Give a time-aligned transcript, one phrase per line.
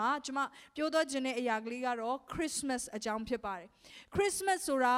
[0.00, 0.40] မှာကျွန်မ
[0.76, 3.68] ပြောတော့ခြင်းတဲ့အရာကလေးကတော့ Christmas အကြောင်းဖြစ်ပါတယ်
[4.14, 4.96] Christmas ဆိုတာ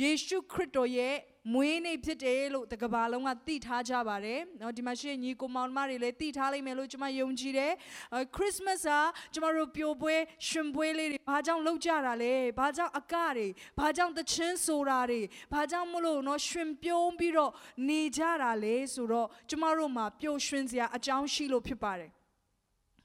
[0.00, 1.16] ယေရှုခရစ်တော်ရဲ့
[1.54, 7.72] မွေးနေ့ဖြစ်တယ်လို့တကဘာလုံးကသိထားကြပါတယ်။နော်ဒီမှာရှိတဲ့ညီကိုမောင်မတွေလည်းသိထားလိမ့်မယ်လို့ကျွန်မယုံကြည်တယ်။
[8.36, 8.92] Christmas က
[9.34, 10.14] ကျွန်တော်တို့ပျော်ပွဲ
[10.48, 13.46] ရှင်ပွဲလေးတွေဘာကြောင့်လုပ်ကြတာလဲ။ဘာကြောင့်အကတွေ
[13.78, 15.20] ဘာကြောင့်တခြင်းဆိုတာတွေ
[15.52, 17.52] ဘာကြောင့်မလို့နော်ရှင်ပြုံးပြီးတော့
[17.88, 22.12] နေကြတာလဲဆိုတော့ကျွန်မတို့မှာပျော်ရွှင်စရာအကြောင်းရှိလို့ဖြစ်ပါတယ်။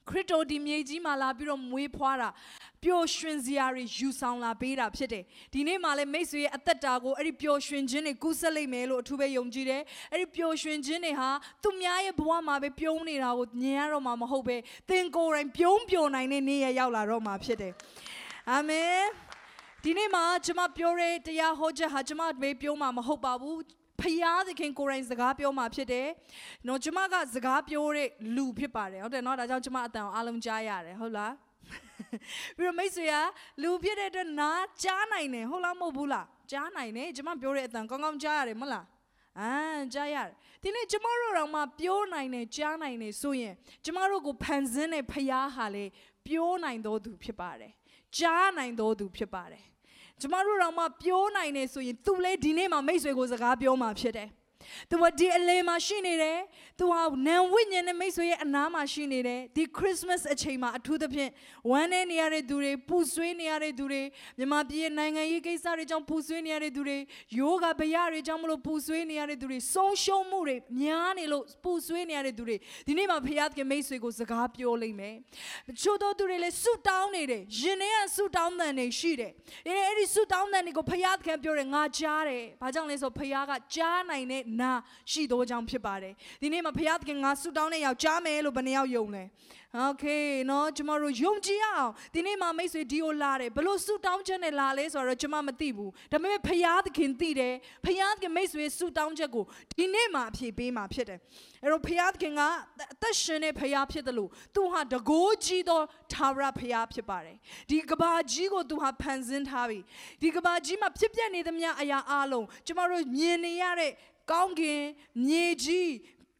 [0.08, 2.28] ခရစ်တော်ဒီမြေကြီးမှာလာပြီးတော့မွေးဖွားတာ
[2.84, 11.30] ပျော်ရွှင်စရာတွေယူဆောင်လာပေးတာဖြစ်တယ်ဒီနေ့မှာလည်းမိတ်ဆွေရဲ့အသက်တာကိုအဲ့ဒီပျော်ရွှင်ခြင်းတွေကူးဆက်လိမ့်မယ်လို့အထူးပဲယုံကြည်တယ်အဲ့ဒီပျော်ရွှင်ခြင်းတွေဟာ
[11.62, 14.56] သူများရဲ့ဘဝမှာပဲပြုံးနေတာကိုမြင်ရတော့မှာမဟုတ်ပဲ
[14.88, 17.72] သင်ကိုယ်တိုင်ပြုံးပျော်နိုင်တဲ့နေ့ရက်ရောက်လာတော့မှာဖြစ်တယ်
[18.50, 19.00] အာမင်
[19.84, 23.58] ဒီနေ့မှာကျွန်မပြောတဲ့တရားဟောချက်ဟာကျွန်မပဲပြောမှာမဟုတ်ပါဘူး
[24.00, 26.06] ဖယားသခင်ကိုယ်တိုင်စကားပြောမှာဖြစ်တယ်။
[26.68, 31.32] နော်ကျမကစကားပြောတဲ့လူဖြစ်ပါတယ်ဟုတ်တယ်နော်ဒါကြောင့်ကျမအတန်ကိုအားလုံးကြားရတယ်ဟုတ်လား။
[32.56, 33.14] ပြီးတော့မိတ်ဆွေက
[33.62, 38.84] လူဖြစ်တဲ့အတွက်နားကြားနိုင်တယ်ဟုတ်လားမဟုတ်ဘူးလား။ကြားနိုင်တယ်ကျမပြောတဲ့အတန်ကောင်းကောင်းကြားရတယ်မဟုတ်လား။
[39.40, 39.50] အာ
[39.94, 43.54] ကြားရတယ်။ဒီနေ့ကျမတို့တော့မှပြောနိုင်တယ်ကြားနိုင်တယ်ဆိုရင်
[43.84, 45.84] ကျမတို့ကိုဖန်ဆင်းတဲ့ဖယားဟာလေ
[46.26, 47.72] ပြောနိုင်တော်သူဖြစ်ပါတယ်။
[48.18, 49.64] ကြားနိုင်တော်သူဖြစ်ပါတယ်။
[50.20, 54.28] ကျမတို့တော့မှပြောနိုင်နေဆိုရင် तू လဲဒီနေ့မှမိတ်ဆွေကိုစကားပြောမှာဖြစ်တယ်။
[54.90, 56.38] तू ကဒီအလေမှာရှိနေတယ်။
[56.78, 61.30] तू ဟာနံဝိညာဉ်နဲ့မိတ်ဆွေရဲ့အနားမှာရှိနေတယ်။ဒီ Christmas အချိန်မှာအထူးသဖြင့်
[61.70, 64.02] ဝမ်းနေနေရတဲ့သူတွေပူဆွေးနေရတဲ့သူတွေ
[64.38, 66.98] မြန်မာပြည်ရဲ့နိုင်ငံရေးကိစ္စတွေကြောင့်ပူဆွေးနေရတဲ့သူတွေ
[67.38, 75.16] ယောဂဗျာတွေကြောင့်မလို့ပူဆွေးနေရတဲ့သူတွေဆုံးရှုံးမှုတွေများနေလို့ပူဆွေးနေရတဲ့သူတွေဒီနေ့မှာဖခင်ကမိတ်ဆွေကိုစကားပြောလိမ့်မယ်။
[75.80, 79.32] ချို့သောသူတွေလည်းဆုတောင်းနေတယ်။ရင်ထဲကဆုတောင်းတဲ့နေရှိတယ်။
[79.68, 80.92] အဲအဲ့ဒီဆုတောင်းတဲ့နေကိုဖ
[81.24, 84.71] ခင်ပြောတယ်ငါကြားတယ်။ဘာကြောင့်လဲဆိုဖခင်ကကြားနိုင်တဲ့နာ
[85.11, 89.23] ရှိသောကြောင့်ဖြစ်ပါတယ်။ဒီနေ့မှာဖခင်ငါဆုတောင်းတဲ့ယောက်ကြားမယ်လို့ဘယ်နှယောက်ယုံလဲ။
[89.75, 97.53] Okay เนาะကျမတို့ယုံကြည်အောင်ဒီနေ့မှာမိတ်ဆွေဒီကိုလာတယ်ဘလို့ဆုတောင်းချက်နဲ့လာလဲဆိုတော့ကျမမသိဘူးဒါပေမဲ့ဖခင်သခင်သိတယ်
[97.85, 99.43] ဖခင်သခင်မိတ်ဆွေဆုတောင်းချက်ကို
[99.77, 101.19] ဒီနေ့မှာအဖြေပေးမှာဖြစ်တယ်
[101.63, 102.41] အဲ့တော့ဖခင်သခင်က
[102.93, 105.81] အသက်ရှင်တဲ့ဖခင်ဖြစ်တယ်လို့သူဟာတကိုးကြီးသော
[106.13, 107.37] သာရဖခင်ဖြစ်ပါတယ်
[107.69, 109.79] ဒီကဘာကြီးကိုသူဟာဖန်ဆင်းထားပြီ
[110.21, 113.91] ဒီကဘာကြီးမှာဖြစ်ပျက်နေသမျှအရာအလုံးကျမတို့မြင်နေရတဲ့
[114.32, 114.82] ကောင်းကင်
[115.26, 115.92] မြေကြီး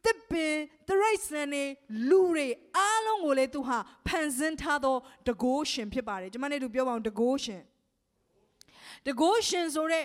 [0.05, 0.55] တစ်ပင်
[0.87, 1.63] တရိတ်ဆန်နေ
[2.09, 3.77] လူတွေအားလုံးကိုလေသူဟာ
[4.07, 4.95] ဖန်ဆင်းထားသော
[5.27, 7.61] တကိုးရှင်ဖြစ်ပါတယ်ကျွန်မနဲ့သူပြောပါအောင်တကိုးရှင်
[9.07, 10.03] တကိုးရှင်ဆိုတဲ့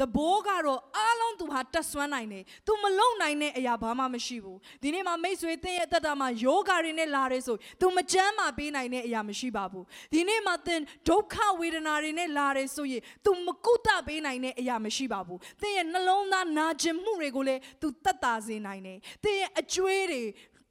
[0.00, 20.22] သဘောကတော့အားလုံးသူဟာတက်ဆွမ်းနိုင်တယ်သူမလုံနိုင်တဲ့အရာဘာမှမရှိဘူးဒီနေ့မှာမိတ်ဆွေသင်ရဲ့တက်တာမှာယောဂတွေနဲ့လာတယ်ဆိုသူမကြမ်းမပေးနိုင်တဲ့အရာမရှိပါဘူးဒီနေ့မှာသင်ဒုက္ခဝေဒနာတွေနဲ့လာတယ်ဆိုရင်သူမကုသပေးနိုင်တဲ့အရာမရှိပါဘူးသင်ရဲ့နှလုံးသားနာကျင်မှုတွေကိုလည်းသူတတ်တာစေနိုင်တယ်သင်ရဲ့အကျွေးတွေ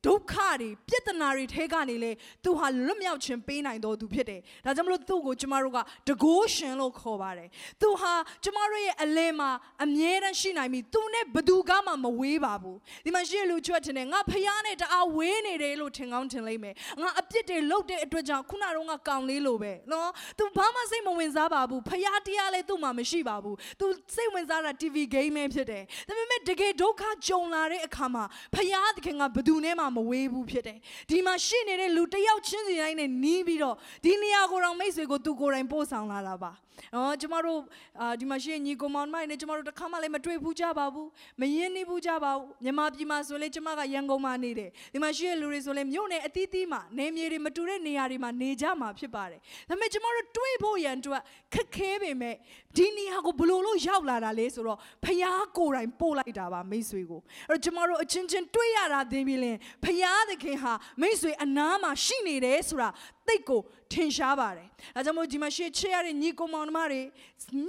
[0.06, 2.12] ဒုက္ခတွေပြဿနာတွေထဲကနေလေ
[2.44, 5.78] သူဟာလွတ်မြောက်ခြင်းပေးနိုင်တော်သူဖြစ်တယ်။ဒါကြောင့်မလို့သူ့ကိုကျမတို့က
[6.08, 7.50] တကိုးရှင်လို့ခေါ်ပါတယ်။
[7.82, 9.52] သူဟာကျမတို့ရဲ့အလင်းမှာ
[9.84, 23.86] အမြဲတမ်းရှိနိုင်ပြီ။သူနဲ့ဘသူကမှမဝေးပါဘူး။ဒီမှာရှိတဲ့လူချွတ်တင်တယ်ငါဖះနဲ့တအားဝေးနေတယ်လို့ထင်ကောင်းထင်လိမ့်မယ်။ငါအပြစ်တွေလုပ်တဲ့အတွက်ကြောင့်ခုနကတော့ငါကောင်းလေးလို့ပဲနော်။ तू ဘာမှစိတ်မဝင်စားပါဘူး။ဖះတရားလည်းသူ့မှာမရှိပါဘူး။ तू
[24.16, 28.24] စိတ်ဝင်စားတာ TV game ပဲဖြစ်တယ်။ဒါပေမဲ့တကယ်ဒုက္ခကြုံလာတဲ့အခါမှာ
[28.56, 30.78] ဖះသခင်ကဘသူနဲ့မှမဝေးဘူးဖြစ်တယ်
[31.10, 36.52] ဒီမှာရှိနေတဲ့လူတယောက်ချင်းစီတိုင်းနဲ့နီးပြီးတော့ဒီနေရာကိုတော့မိတ်ဆွေကိုသူကိုယ်တိုင်ပို့ဆောင်လာတာပါ
[36.96, 37.60] နော်ကျမတို့
[38.02, 41.08] အာဒီမှာရှိညီကောင်မောင်မိုင်းနဲ့ကျမတို့တစ်ခါမှလည်းမတွေ့ဘူးကြပါဘူး
[41.42, 49.40] မရင်းနှီးဘူးကြပါဘူးမြန်မာပြည်မှာဆိုလေကျမကရန်ကုန်မှာနေတယ်ဒီမှာရှိတဲ့လူတွေဆိုလေမြို့နယ်အသီးသီးမှာနေမြေတွေမတူတဲ့နေရာတွေမှာနေကြမှာဖြစ်ပါတယ်
[49.70, 51.22] ဒါပေမဲ့ကျမတို့တွေ့ဖို့ရန်အတွက်
[51.54, 52.36] ခက်ခဲပေမဲ့
[52.78, 62.90] ဒီနေရာကိုဘလို့လို့ရောက်လာတာလဲဆိုတော့ဖျားကိုယ်တိုင်ပို့လိုက်တာပါမိတ်ဆွေကိုအဲ့တော့ကျမတို့အချင်းချင်းတွေ့ရတာသိပြီလင်ဖျားသခင်ဟာမိတ်ဆွေအနားမှာရှိနေတယ်ဆိုတာ
[63.28, 67.02] သိကိုထင်ရှားပါတယ်။ဒါကြောင့်မို့ဒီမှာရှေ့ချရတဲ့ညီကောင်မောင်နှမတွေ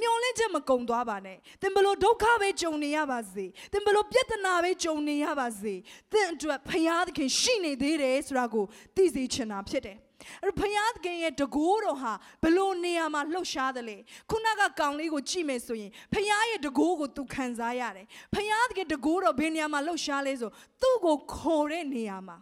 [0.01, 5.75] မျောလင့်ချက်မကုံသွားပါနဲ့။သင်ဘလို့ဒုက္ခပဲကြုံနေရပါစေ။သင်ဘလို့ပြဿနာပဲကြုံနေရပါစေ။
[6.13, 8.65] သင်အတွက်ဖခင်သခင်ရှိနေသေးတယ်ဆိုတာကို
[8.97, 9.99] သိစေချင်တာဖြစ်တယ်။
[10.43, 12.13] အဲ့ဘုရားသခင်ရဲ့တကိုးတော်ဟာ
[12.43, 13.97] ဘလို့နေရာမှာလှုပ်ရှားတယ်လေ
[14.31, 20.51] ခုနကကောင်လေးကိုကြည့်မယ်ဆိုရင်ဘုရားရဲ့တကိုးကိုသူခံစားရတယ်ဘုရားသခင်တကိုးတော်ဘယ်နေရာမှာလှုပ်ရှားလဲဆို
[20.83, 22.37] သူ့ကိုခေါ်တဲ့နေရာမှာ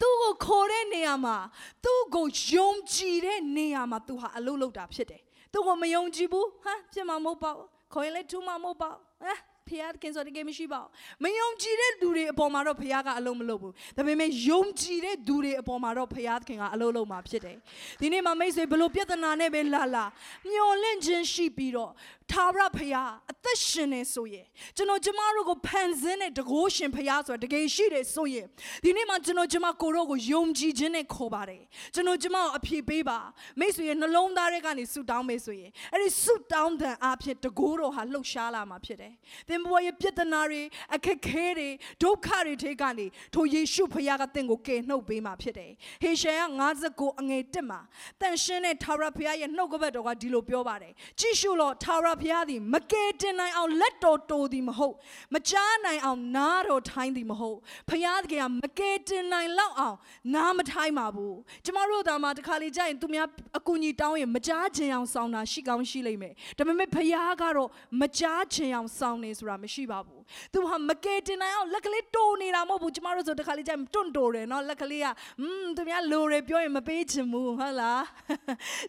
[0.00, 1.36] သူ့ကိုခေါ်တဲ့နေရာမှာ
[1.84, 5.22] သူ့ကိုယုံကြည်တဲ့နေရာမှာသူဟာအလုပ်လုပ်တာဖြစ်တယ်
[5.52, 9.38] သူ့ကိုမယုံကြည်ဘူးဟမ်ဖြစ်မှာမဟုတ်ပါဘူးခေါ်ရင်လည်းထူမှာမဟုတ်ပါဘူးဟမ်
[9.70, 10.88] ဖခင်ဆိုတကယ်မရှိပါဘူး
[11.24, 16.16] မယုံကြည်တဲ့သူတွေအပေါ်မှာတော့ဖခင်ကအလုံးမလုပ်ဘူးဒါပေမဲ့ယုံကြည်တဲ့သူတွေအပေါ်မှာတော့ဖ
[16.48, 17.56] ခင်ကအလုံးလုံးမှာဖြစ်တယ်
[18.00, 20.04] ဒီနေ့မှာမိတ်ဆွေဘလို့ပြဿနာနဲ့ပဲလာလာ
[20.50, 21.92] မျောလင့်ခြင်းရှိပြီးတော့
[22.30, 24.46] ထာဝရဖခင်အသက်ရှင်နေဆိုရင်
[24.76, 28.46] ကျွန်တော်ကျမတို့ကိုဖန်ဆင်းတဲ့တကိုးရှင်ဖခင်ဆိုတာတကယ်ရှိတယ်ဆိုရင်
[28.84, 31.62] ဒီနေ့မှာကျွန်တော်ကျမကိုတို့ကိုယုံကြည်ခြင်းနဲ့ခေါ်ပါတယ်
[31.94, 33.18] ကျွန်တော်ကျမကိုအပြည့်ပေးပါ
[33.60, 39.12] မိတ်ဆွေရဲ့နှလုံးသားထဲကနေဆုတောင်းမယ်ဆိုရင်အဲ့ဒီဆုတောင်းတဲ့အဖြစ်တကိုးတော်ဟာလှုပ်ရှားလာမှာဖြစ်တယ်
[39.48, 40.62] သင်ဘဝရဲ့ပြဿနာတွေ
[40.94, 41.68] အခက်ခဲတွေ
[42.02, 45.70] ဒုက္ခတွေထဲကနေထိုယေရှုဖခင်ကသင်ကိုကယ်နှုတ်ပေးမှာဖြစ်တယ်
[46.02, 46.40] ဟေရှာယ
[46.80, 47.80] 59အငယ်1မှာ
[48.20, 54.94] တန်ရှင်းတဲ့ထာဝရဘုရားရဲ့နှုတ်ကပတ်တော်ကဒီလိုပြောပါတယ်ကြည့်ရှုလို့ထာဝရဘုရားသည်မကယ်တင်နိုင်အောင်လက်တော်တိုသည်မဟုတ်
[55.34, 57.58] မကြားနိုင်အောင်နားတော်ထိုင်းသည်မဟုတ်
[57.90, 59.96] ဘုရားသခင်ကမကယ်တင်နိုင်လောက်အောင်
[60.34, 63.28] နားမထိုင်းပါဘူးကျမတို့ဒါမှတခါလေကြာရင်သူများ
[63.58, 67.68] အကူအညီတောင်းရင်မကြားခြင်းအောင်စောင်းတာရှိကောင်းရှိလိမ့်မယ်ဒါပေမဲ့ဘုရားကတော့
[68.00, 70.19] မကြားခြင်းအောင်စောင်းနေဆိုတာမရှိပါဘူး
[70.52, 75.06] သူဟာမကယ်တင်နိုင်အောင်လက်ကလေးတိုးနေတာမဟုတ်ဘူးကျမတို့ဆိုတခါလေကြာရင်တွန့်တိုတယ်နော်လက်ကလေးက
[75.40, 78.02] อืมသူများလိုရပြောရင်မပေးချင်ဘူးဟုတ်လား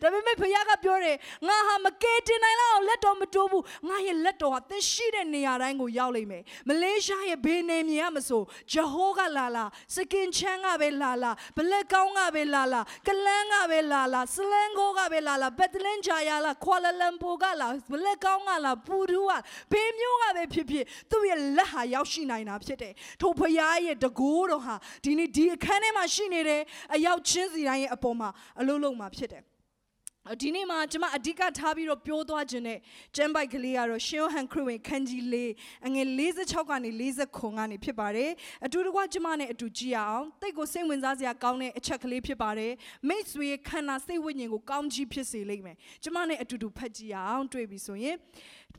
[0.02, 1.18] ဒါပေမဲ့ဘုရားကပြောတယ်
[1.48, 8.42] ငါဟာမကယ်တင်နိုင်လောက်အောင်လက်တော်မတိုးဘူးငါရဲ့လက်တော်ဟာသင်ရှိတဲ့နေရာတိုင်းကိုရောက်လိမ့်မယ်မလေးရှားရဲ့ဘေးနေမြေကမဆို
[8.72, 9.66] ဂျဟိုးကလာလာ
[9.96, 19.32] စကင်ချမ်းကပဲလာလာဘလက်ကောင်းကပဲလာလာကလန်းကပဲလာလာစလန်ကိုကပဲလာလာဘက်တလင်ဂျာယာလာခွာလာလမ်ပူကလာဘလက်ကောင်းကလာပူဒူက
[19.72, 26.62] ဘေးမျိုးကပဲဖြစ်ဖြစ်သူ့ရဲ့လက်ဟာရောက်ရှိနိုင်တာဖြစ်တယ်ထိုဖရားရဲ့တကိုးတော်ဟာဒီနေ့ဒီအခန်းထဲမှာရှိနေတယ်
[26.96, 28.30] အရောက်ချင်းစီတိုင်းရဲ့အပေါ်မှာ
[28.60, 29.44] အလုံးလုံးမှာဖြစ်တယ်
[30.30, 32.80] ဒီနေ့မှာကျွန်မအဓိကထားပြီးတော့ပြောသွားခြင်းနဲ့
[33.16, 35.36] ကျမ်းပိုက်ကလေးကတော့ရှင်ယောဟန်ခရစ်ဝင်ခန်းကြီး၄
[35.88, 38.32] အငယ်46ကနေ40ခုကနေဖြစ်ပါတယ်
[38.66, 42.72] အတူတကွကျွန်မနဲ့အတူကြည့်အောင်တိတ်ကိုစိတ်ဝင်စားစရာကောင်းတဲ့အချက်ကလေးဖြစ်ပါတယ်
[43.08, 48.16] မိတ်ဆွေခန္ဓာစိတ်ဝိညာဉ်ကိုကောင်းကြီးဖြစ်စေလိမ့်မယ်ကျွန်မနဲ့အတူတူဖတ်ကြည့်အောင်တွေ့ပြီဆိုရင်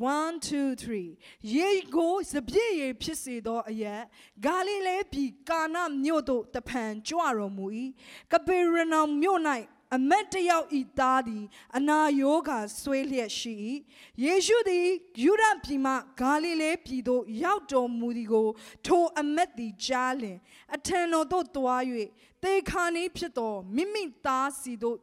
[0.00, 0.06] 1
[0.46, 0.50] 2
[0.82, 4.02] 3ယေကိုစပြည့်ရေဖြစ်စေသောအရက်
[4.44, 7.66] ဂါလိလဲပြည်ကာနမြို့သို့တဖန်ကြွတော်မူ၏
[8.32, 9.40] ကပေရနောင်မြို့၌
[9.96, 11.44] အမတ်တယောက်ဤသားသည်
[11.76, 13.54] အနာယောဂါဆွေးလျက်ရှိ၏
[14.24, 14.86] ယေရှုသည်
[15.22, 18.48] ယူဒပြည်မှဂါလိလဲပြည်သို့ရောက်တော်မူသည်ကို
[18.86, 20.38] ထိုအမတ်သည်ကြားလျင်
[20.74, 21.82] အထံတော်သို့တွား၍
[22.42, 24.98] သေခါနေဖြစ်တော်မိမိသားစီသို့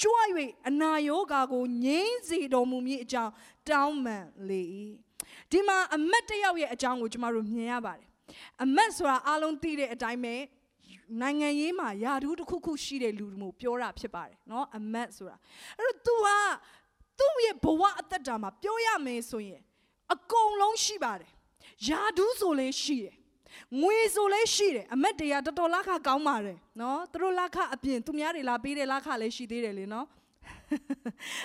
[0.00, 0.14] ကြွ၍
[0.68, 3.32] အနာယောဂါကိုငြိမ်းစေတော်မူမည်အကြောင်း
[3.68, 4.62] တောင်းပန်လေ၏
[5.50, 8.06] ဒီမှာအမတ်တယောက်ရဲ့အကြောင်းကိုကျမတို့မြင်ရပါတယ်
[8.62, 10.34] အမတ်ဆိုတာအားလုံးသိတဲ့အတိုင်းပဲ
[11.21, 15.37] နိုင်ငံရေးမှာယာဒူးတစ်ခုခုရှိတဲ့လူမျိုးပြောတာဖြစ်ပါတယ်เนาะအမတ်ဆိုတာ
[15.79, 16.37] အဲ့တော့ तू ဟာ
[17.19, 19.61] သူ့ရဲ့ဘဝအသက်တာမှာပြောရမယ်ဆိုရင်
[20.13, 21.31] အကုန်လုံးရှိပါတယ်
[21.87, 23.15] ယာဒူးဆိုလည်းရှိတယ်
[23.81, 30.05] ငွေဆိုလည်းရှိတယ်အမတ်တရားတော်တော်လက်ခကောင်းပါတယ်เนาะသူတို့လက်ခအပြင်သူများတွေလာပေးတဲ့လက်ခလည်းရှိသေးတယ်လေเนาะ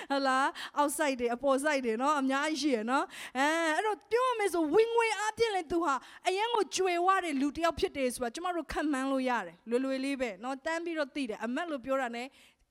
[0.09, 0.45] ဟုတ်လား
[0.79, 3.03] outside တွေအပေါ် side တွေเนาะအများကြီးရှိရเนาะ
[3.37, 3.45] အဲ
[3.75, 5.93] အဲ့တော့ပြောရမယ်ဆိုဝင်ငွေအပြည့်လဲသူဟာ
[6.27, 12.23] အရင်ကိုကြွယ်ဝတဲ့လူတစ်ယောက်ဖြစ်တယ်ဆိုတာကျမတို့ခံမှန်းလို့ရတယ်လွယ်လွယ်လေးပဲเนาะတန်းပြီးတော့သိတယ်အမတ်လို့ပြောတာ ਨੇ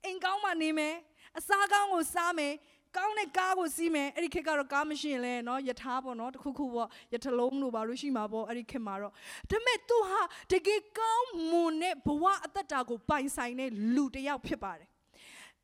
[0.04, 0.94] အိမ်ကောင်းမှနေမယ်
[1.38, 2.54] အစားကောင်းကိုစားမယ်
[2.96, 9.14] ကောင်းတဲ့ကားကိုစီးမယ်အဲ့ဒီခေတ်ကတော့ကားမရှိရင်လည်းเนาะယထာပေါ့เนาะတခုခုပေါ့ယထလုံးလို့ပါလို့ရှိမှာပေါ့အဲ့ဒီခေတ်မှာတော့ဒါ
[9.50, 10.20] ပေမဲ့သူဟာ
[10.52, 14.88] တကယ်ကောင်းမွန်တဲ့ဘဝအသက်တာကိုပိုင်ဆိုင်တဲ့လူတစ်ယောက်ဖြစ်ပါတယ်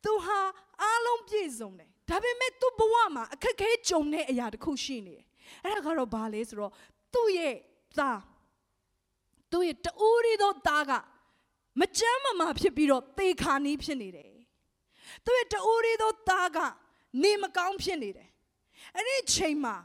[0.04, 0.40] သူဟာ
[0.82, 5.26] အားလုံးပြည့်စုံတယ်ဒါပေမဲ့သူ့ဘဝမှာအခက်အခဲကြုံတဲ့အရာတစ်ခုရှိနေတယ်
[5.64, 6.72] အဲ့ဒါကတော့ဘာလဲဆိုတော့
[7.14, 7.56] သူ့ရဲ့
[8.00, 8.22] သား
[9.52, 10.92] သူ့ရဲ့တူရီသောသားက
[11.80, 14.32] မကြမ်းမမာဖြစ်ပြီးတော့သေခါနီးဖြစ်နေတယ်
[15.26, 16.58] သူ့ရဲ့တူရီသောသားက
[17.24, 18.30] နေမကောင်းဖြစ်နေတယ်
[18.96, 19.76] အဲ့ဒီချိန်မှာ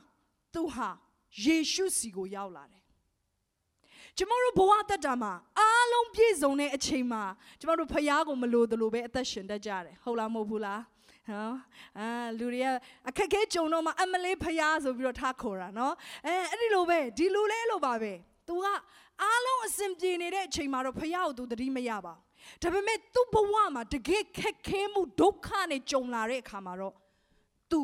[0.55, 0.89] သူဟာ
[1.45, 2.84] ယေရှုစီကိုရောက်လာတယ်
[4.18, 7.24] ကျမတို့ဘဝတက်တာမှာအားလုံးပြည့်စုံတဲ့အချိန်မှာ
[7.60, 10.82] ကျမတို့ဖခင်ကိုမလိုသလိုပဲအသက်ရှင်တတ်ကြတယ်ဟုတ်လားမဟုတ်ဘူးလား
[11.30, 11.52] ဟော
[12.00, 12.08] အာ
[12.40, 12.68] လူတွေက
[13.10, 15.94] အခက်ခဲကြုံတော့မှအမလေးဖရားဆိုပြီးတော့ထားခေါ်တာနော်
[16.28, 18.14] အဲအဲ့ဒီလိုပဲဒီလူလေးလိုပါပဲ
[18.48, 18.66] तू က
[19.24, 26.96] အားလုံးအစဉ်ပြေနေတဲ့အချိန်မှာတော့ဖရားကို तू သတိမရပါဘူးဒါပေမဲ့သူ့ဘဝမှာတကယ်ခက်ခဲမှုဒုက္ခနဲ့ကြုံလာတဲ့အခါမှာတော့
[27.72, 27.82] तू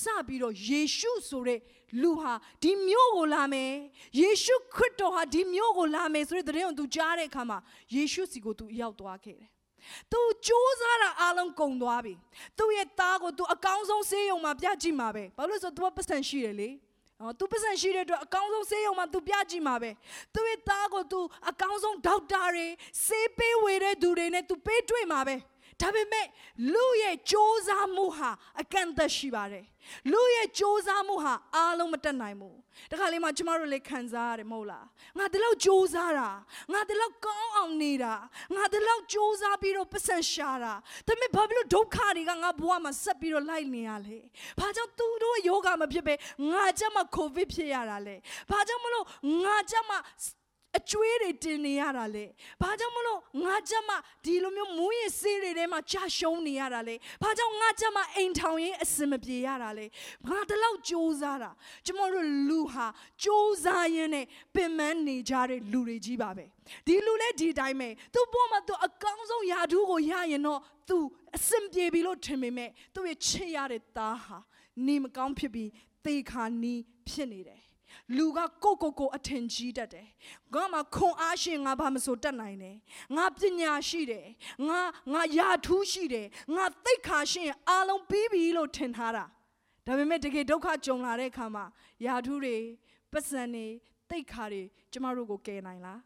[0.00, 1.60] စပြီးတော့ယေရှုဆိုတဲ့
[2.02, 3.72] လူဟာဒီမြို့ကိုလာမယ်
[4.20, 7.58] ယေရှုခရစ်တော်ဟာဒီမြို့ကိုလာမယ်ဆိုတဲ့တဲ့ကို तू ကြားတဲ့အခါမှာ
[7.94, 9.48] ယေရှုစီကို तू ရောက်သွားခဲ့တယ်။
[10.12, 12.14] तू စူးစမ်းတာအားလုံးကုန်သွားပြီ။
[12.58, 16.70] तू ရဲ့သားကို तू အကောင်းဆုံးဆေးရုံမှာပြကြည့်မှာပဲ။ဘာလို့လဲဆိုတော့ तू ပတ်စံရှိတယ်လေ။
[17.20, 19.90] အော် तू ပတ်စံရှိတဲ့အတွက်အကောင်းဆုံးဆေးရုံမှာ तू ပြကြည့်မှာပဲ။
[20.34, 21.18] तू ရဲ့သားကို तू
[21.50, 22.66] အကောင်းဆုံးဒေါက်တာတွေ
[23.06, 25.36] ဆေးပေးဝေတဲ့သူတွေနဲ့ तू ပေးတွေ့မှာပဲ။
[25.82, 26.26] ဒါပေမဲ့
[26.74, 29.64] လူရဲ့စ조사မှုဟာအကန့်အသတ်ရှိပါတယ်
[30.12, 32.56] လူရဲ့စ조사မှုဟာအားလုံးမတက်နိုင်ဘူး
[32.90, 34.86] တခါလေးမှကျမတို့လည်းခံစားရတယ်မဟုတ်လား
[35.18, 36.30] ငါဒီလောက်စ조사တာ
[36.72, 38.14] ငါဒီလောက်ကောင်းအောင်နေတာ
[38.56, 40.74] ငါဒီလောက်စ조사ပြီးတော့ပတ်စံရှာတာ
[41.06, 44.18] ဒါပေမဲ့ဘာဖြစ်လို့ဒုက္ခတွေကငါဘဝမှာဆက်ပြီးတော့လိုက်နေရလဲ
[44.58, 46.14] ဘာကြောင့်သူတို့ယောဂမဖြစ်ပဲ
[46.52, 48.16] ငါကြမှာကိုဗစ်ဖြစ်ရတာလဲ
[48.50, 49.04] ဘာကြောင့်မလို့
[49.44, 49.98] ငါကြမှာ
[50.77, 52.25] အကျွေးတွေတင်နေရတာလေ
[52.61, 59.85] ဘာကြောင့်မလို့ငါကြမှာဒီလိုမျိုးမူးယစ်ဆေးတွေထဲမှာကြာရှုံးနေရတာလေဘာကြောင့်ငါကြမှာအိမ်ထောင်ရင်အစင်မပြေရတာလေ
[60.27, 61.51] ငါတလောက်စူးစမ်းတာ
[61.85, 62.87] ကျမတို့လူဟာ
[63.23, 64.25] စူးစမ်းရင်းနဲ့
[64.55, 66.45] ပင်ပန်းနေကြတဲ့လူတွေကြီးပါပဲ
[66.85, 70.97] ဒီလူလည်းဒီတိုင်းပဲသူ့ပေါ်မှာသူအကောင်းဆုံးယာထူးကိုရရင်တော့သူ
[71.35, 74.37] အစင်ပြေပြီလို့ထင်ပေမဲ့သူ့ရဲ့ချစ်ရတဲ့သားဟာ
[74.87, 75.69] နေမကောင်းဖြစ်ပြီး
[76.05, 77.62] သေခါနီးဖြစ်နေတယ်
[78.17, 80.07] လူကကိုကိုကိုအထင်ကြီးတတ်တယ်
[80.53, 82.75] ငါမှခွန်အားရှင်ငါဘာမဆိုတတ်နိုင်တယ်
[83.15, 84.25] ငါပညာရှိတယ်
[84.67, 84.79] ငါ
[85.13, 89.25] ငါယာထူးရှိတယ်ငါသိက္ခာရှင်အားလုံးပြီးပြီလို့ထင်ထားတာ
[89.85, 91.65] ဒါပေမဲ့တကယ်ဒုက္ခကြုံလာတဲ့အခါမှာ
[92.05, 92.57] ယာထူးတွေ
[93.11, 93.67] ပတ်စံတွေ
[94.09, 95.99] သိက္ခာတွေကျမတို့ကိုကယ်နိုင်လား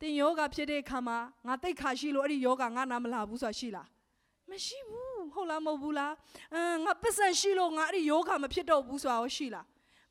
[0.00, 3.88] တင်ယောဂဖြစ်တဲ့အခါမှာငါသိက္ခာရှိလို့အဲ့ဒီယောဂငါနာမလာဘူးဆိုတာရှိလား
[4.50, 6.12] မရှိဘူးဟုတ်လားမဟုတ်ဘူးလား
[6.54, 9.66] အမ်ငါပတ်စံရှိလို့ငါအဲ့ဒီယောဂမဖြစ်တော့ဘူးဆိုတာရောရှိလား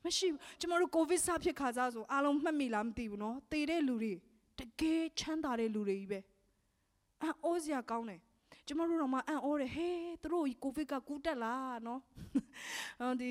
[0.06, 4.12] မရှိဘူးကျမတို့ကိုဗစ်စဖြစ်ခါစားဆိုအားလုံးမှတ်မိလားမသိဘူးနော်တည်တဲ့လူတွေ
[4.58, 6.20] တကယ်ချမ်းသာတဲ့လူတွေကြီးပဲ
[7.22, 8.20] အံ့ဩစရာကောင်းတယ်
[8.66, 12.00] ကျမတို့တော့မှအံ့ဩတယ်ဟေးသူတို့ကိုဗစ်ကကူးတက်လားနော်
[13.20, 13.28] ဒီ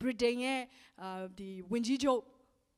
[0.00, 0.60] ဗြိတိန်ရဲ့
[1.02, 2.20] အာဒီဝင်ကြီးချုပ်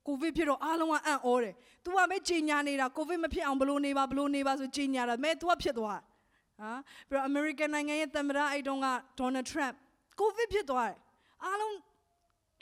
[0.07, 1.55] ကိုဗစ်ဖြစ်တော့အားလုံးကအံ့ဩတယ်။
[1.85, 5.99] तू ကပဲကြီးညာနေတာကိုဗစ်မဖြစ်အောင်ဘလို့နေပါဘလို့နေပါဆိုကြီးညာတာ။မဲ तू ကဖြစ်သွား။
[6.61, 6.73] ဟာ
[7.09, 8.89] ပြီးတော့ American နိုင်ငံရဲ့သမ္မတအဲ့တုန်းက
[9.21, 9.75] Donald Trump
[10.21, 10.99] ကိုဗစ်ဖြစ်သွားတယ်။
[11.45, 11.75] အားလုံး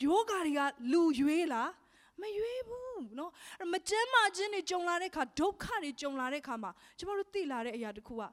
[0.03, 1.71] ယောဂါတွေကလူရွေးလား
[2.21, 3.29] မရွေးဘူးเนาะ
[3.73, 8.23] မကျမ်းမာခြင်းတွေကြုံလာတဲ့အခါဒုက္ခတွေကြုံလာတဲ့အခါမှာကျမတို့သိလာတဲ့အရာတစ်ခုက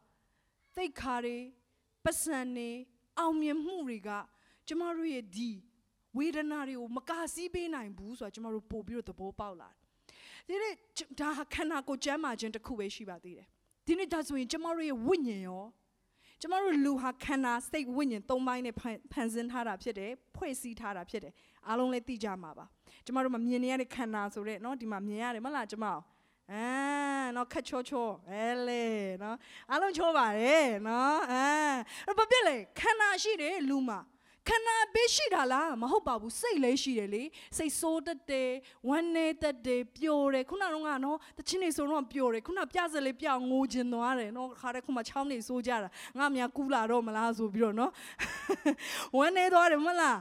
[0.77, 1.37] သိခါတွေ
[2.05, 2.71] ပတ်စံတွေ
[3.19, 4.11] အောင်မြင်မှုတွေက
[4.69, 5.51] ကျမတို့ရဲ့ဒီ
[6.17, 9.81] ဝေဒနာတွေကိုမကာစီးပေးနိုင်ဘူးဆိုတာကျမတို့ပို့ပြီးတော့သဘောပေါက်လာတယ်
[10.49, 10.75] ဒီနေ့
[11.21, 13.47] ဒါဟာခန္ဓာကိုယ်ကျမ်းမာခြင်းတစ်ခုပဲရှိပါသေးတယ်
[13.87, 15.65] ဒီနေ့ဒါဆိုရင်ကျမတို့ရဲ့ဝိညာဉ်ရော
[16.41, 18.75] ကျမတို့လူဟာခန္ဓာစိတ်ဝိညာဉ်သုံးပိုင်းနဲ့
[19.13, 21.33] ဖန်ဆင်းထားတာဖြစ်တယ်ဖွဲ့စည်းထားတာဖြစ်တယ်
[21.69, 22.67] အားလုံးလည်းသိကြမှာပါ
[23.05, 26.03] ကျမတို့မမြင်နေရတဲ့ခန္ဓာဆိုတဲ့เนาะဒီမှာမြင်ရတယ်မလားကျမအောင်
[26.53, 26.67] အာ
[27.37, 28.85] နော်ခက်ချောချောအဲလေ
[29.23, 29.37] နော်
[29.71, 34.01] အားလုံးချောပါတယ်နော်အဲဘာဖြစ်လဲခန္ဓာရှိတယ်လူမှာ
[34.49, 37.23] ခန္ဓာပဲရှိတာလားမဟုတ်ပါဘူးစိတ်လည်းရှိတယ်လေ
[37.57, 38.51] စိတ်ဆိုးတတ်တယ်
[38.89, 45.89] ဝမ်းနေတတ်တယ်ပျော်တယ်ခုနကတော့နော်တချင်းနေဆိုတော့ပျော်တယ်ခုနပြစလေးပြောင်းငိုချင်သွားတယ်နော်ခါတဲ့ခုမှချောင်းနေဆိုးကြတာ
[46.19, 47.93] ငါမြကူလာတော့မလားဆိုပြီးတော့နော်
[49.17, 50.19] ဝမ်းနေသွားတယ်မလား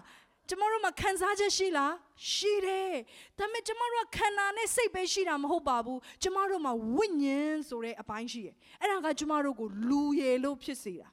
[0.48, 1.94] ကျမတို့မှာခံစားချက်ရှိလား
[2.32, 2.92] ရှိတယ်
[3.38, 11.08] ဒါပေမဲ့ကျမတို့ကခန္ဓာနဲ့စိတ်ပဲရှိတာမဟုတ်ပါဘူးကျမတို့မှာဝိညာဉ်ဆိုတဲ့အပိုင်းရှိတယ်အဲ့ဒါကကျမတို့ကိုလူရည်လို့ဖြစ်စေတာ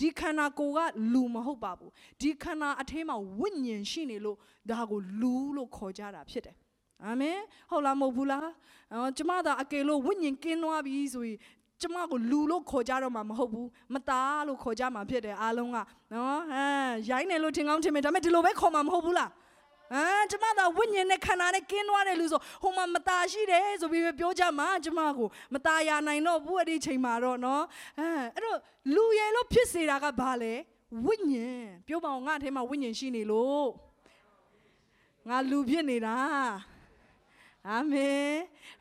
[0.00, 0.78] ဒီခန္ဓာကိုယ်က
[1.12, 1.90] လူမဟုတ်ပါဘူး
[2.20, 4.38] ဒီခန္ဓာအထဲမှာဝိညာဉ်ရှိနေလို့
[4.70, 6.56] ဒါကိုလူလို့ခေါ်ကြတာဖြစ်တယ်
[7.04, 7.38] အာမင်
[7.70, 8.48] ဟုတ်လားမဟုတ်ဘူးလား
[8.92, 11.38] အော်ကျမသာအကယ်လို့ဝိညာဉ်ကင်းသွားပြီဆိုရင်
[11.81, 15.77] ကျမကိုလူလို့ခေါ်ကြတော့မှာမဟုတ်ဘူးမသားလို့ခေါ်ကြမှာဖြစ်တယ်အားလုံးက
[16.13, 19.31] နော်ဟမ်ရိုင်းတယ်လို့ထင်ကောင်းထင်မယ်ဒါပေမဲ့ဒီလိုပဲခေါ်မှာမဟုတ်ဘူးလား
[19.93, 27.61] အာကျမသာဝိညာဉ်နဲ့ခန္ဓာနဲ့ကင်းသွားတယ်လို့ဆိုဟိုမှာမตาရှိတယ်ဆိုပြီးပြောကြမှာကျမကိုမตาရနိုင်တော့ဘူးအဲ့ဒီချိန်မှာတော့เนาะ
[27.99, 28.59] အဲအဲ့တော့
[28.95, 30.53] လူရယ်လို့ဖြစ်စေတာကဘာလဲ
[31.05, 33.67] ဝိညာဉ်ပြောပါအောင်ငါ့အထဲမှာဝိညာဉ်ရှိနေလို့
[35.29, 36.17] ငါလူဖြစ်နေတာ
[37.69, 38.31] အာမင်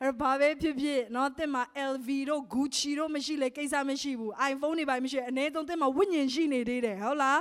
[0.03, 7.41] အဲ့ဘာပဲဖြစ်ဖြစ်เนาะတဲ့မှာ LV တို့ Gucci တို့မရှိလေကိစ္စမရှိဘူး iPhone တွေပါမရှိအနည်းဆုံးတဲ့မှာဝိညာဉ်ရှိနေသေးတယ်ဟုတ်လား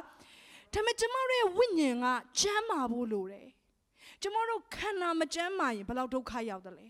[0.74, 2.06] ဒါပေမဲ့ကျမတို့ရဲ့ဝိညာဉ်က
[2.40, 3.48] ကျမ်းမာဖို့လိုတယ်
[4.22, 6.86] ကျမတို့ခန္ဓာမကျမ်းမာရင်ဘယ်လောက်ဒုက္ခရောက်တယ်လဲ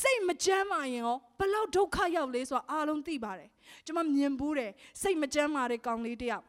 [0.00, 3.50] စိတ်မကျမ်းမာရင်ရောဘယ်လောက်ဒုက္ခရောက်လဲဆိုတာအားလုံးသိပါတယ်
[3.86, 6.44] ကျမမြင်ဘူးတယ်စိတ်မကျမ်းမာတဲ့ကောင်လေးတယောက်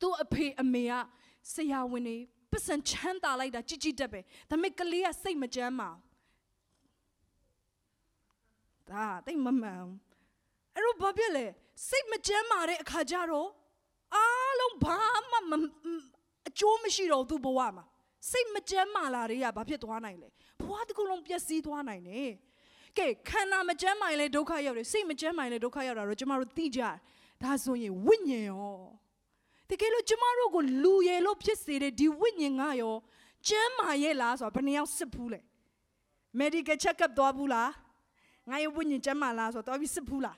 [0.00, 0.92] သူ့အဖေအမေက
[1.52, 2.18] ဆရာဝန်တွေ
[2.50, 4.20] ပတ်စံချမ်းသာလိုက်တာကြည်ကြည်တက်ပဲ
[4.50, 5.88] ဒါပေမဲ့ကလေးကစိတ်မကျမ်းမာ
[8.91, 9.85] ဒါတိတ်မမှန်
[10.75, 11.45] အဲ့တော့ဘာဖြစ်လဲ
[11.89, 13.49] စိတ်မကျမ်းမာတဲ့အခါကျတော့
[14.15, 14.99] အားလုံးဘာ
[15.31, 15.55] မှ
[16.47, 17.85] အကျိုးမရှိတော့သူ့ဘဝမှာ
[18.31, 20.27] စိတ်မကျမ်းမာလာတွေကဘာဖြစ်သွားနိုင်လဲ
[20.61, 22.29] ဘဝတစ်ခုလုံးပျက်စီးသွားနိုင်တယ်
[22.97, 26.95] ကဲခန္ဓာမကျမ်းမာရင်လည်းဒုက္ခရောက်တယ်စိတ်မကျမ်းမာရင်လည်းဒုက္ခရောက်တာတော့ကျမတို့သိကြတယ်
[27.43, 28.77] ဒါဆိုရင်ဝိညာဉ်ရော
[29.69, 32.95] တကယ်လို့ကျမတို့ကိုလူရယ်လို့ဖြစ်စေတဲ့ဒီဝိညာဉ်ကရော
[33.47, 35.39] ကျမ်းမာရဲ့လားဆိုတာဘယ်နှယောက်စစ်ဘူးလဲ
[36.39, 37.69] medical check up သွားဘူးလား
[38.49, 40.37] ငါရဲ့ဝိညာဉ်ကျမ်းမာလားဆိုတော့တော်ပြီစစ်ဘူးလား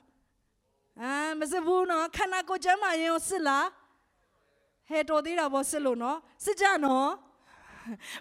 [1.00, 3.66] အာမစစ်ဘူးနော်ခန္ဓာကိုယ်ကျမ်းမာရင်ကိုစစ်လား
[4.88, 7.10] ဟဲ့တော်သေးတာပေါ့စစ်လို့နော်စစ်ကြနော်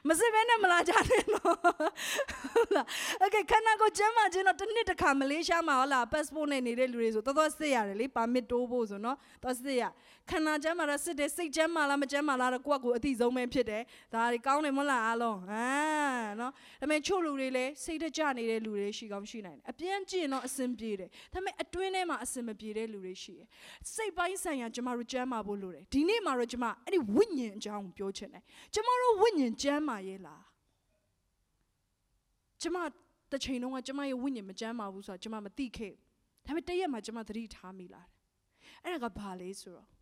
[0.08, 2.86] မစစ်ဘဲနဲ့မလာကြနဲ့နော်ဟုတ်လား
[3.24, 9.84] Okay ခန္ဓာကိုယ်ကျမ်းမာခြင်းတော့တစ်နှစ်တစ်ခါမလေးရှားမှာဟုတ်လား passport နဲ့နေတဲ့လူတွေဆိုတော်တော်စစ်ရတယ်လေ permit တိုးဖို့ဆိုနော်တော်စစ်ရ
[10.31, 13.83] ခန္ဓာကျမ်းမာတော့စစ်တယ်စိတ်ကျမ်းမာလားမကျမ်းမာလားတော့ကိုယ့်ကိုယ်အသိဆုံးပဲဖြစ်တယ်
[14.13, 23.48] ဒါတွေကောင်းတယ်မဟုတ်လားအားလုံးဟမ်နော်ဒါပေမဲ့ချို့လူတွေလည်းစိတ်တကြနေတဲ့လူတွေရှိကောင်းရှိနိုင်တယ်အပြင်းကျင်တော့အဆင်ပြေတယ်ဒါပေမဲ့အတွင်းထဲမှာအဆင်မပြေတဲ့လူတွေရှိတယ်
[23.93, 28.43] စိတ်ပိုင်းဆိုင်ရာကျမတို့ကျမ်းမာဖို့လိုတယ်ဒီနေ့မှာတော့ကျမအဲ့ဒီဝိညာဉ်အကြောင်းကိုပြောချင်တယ်
[28.74, 30.43] ကျမတို့ဝိညာဉ်ကျမ်းမာရဲ့လား
[32.62, 32.77] ကျမ
[33.31, 35.93] တစ်ချိန်လုံးကကျမရဲ့ဝိညာဉ်မကျမ်းမာဘူးဆိုတော့ကျမမသိခဲ့
[36.45, 38.12] ဒါပေမဲ့တရက်မှာကျမသတိထားမိလာတယ်
[38.83, 39.99] အဲ့ဒါကဘာလဲဆိုတော့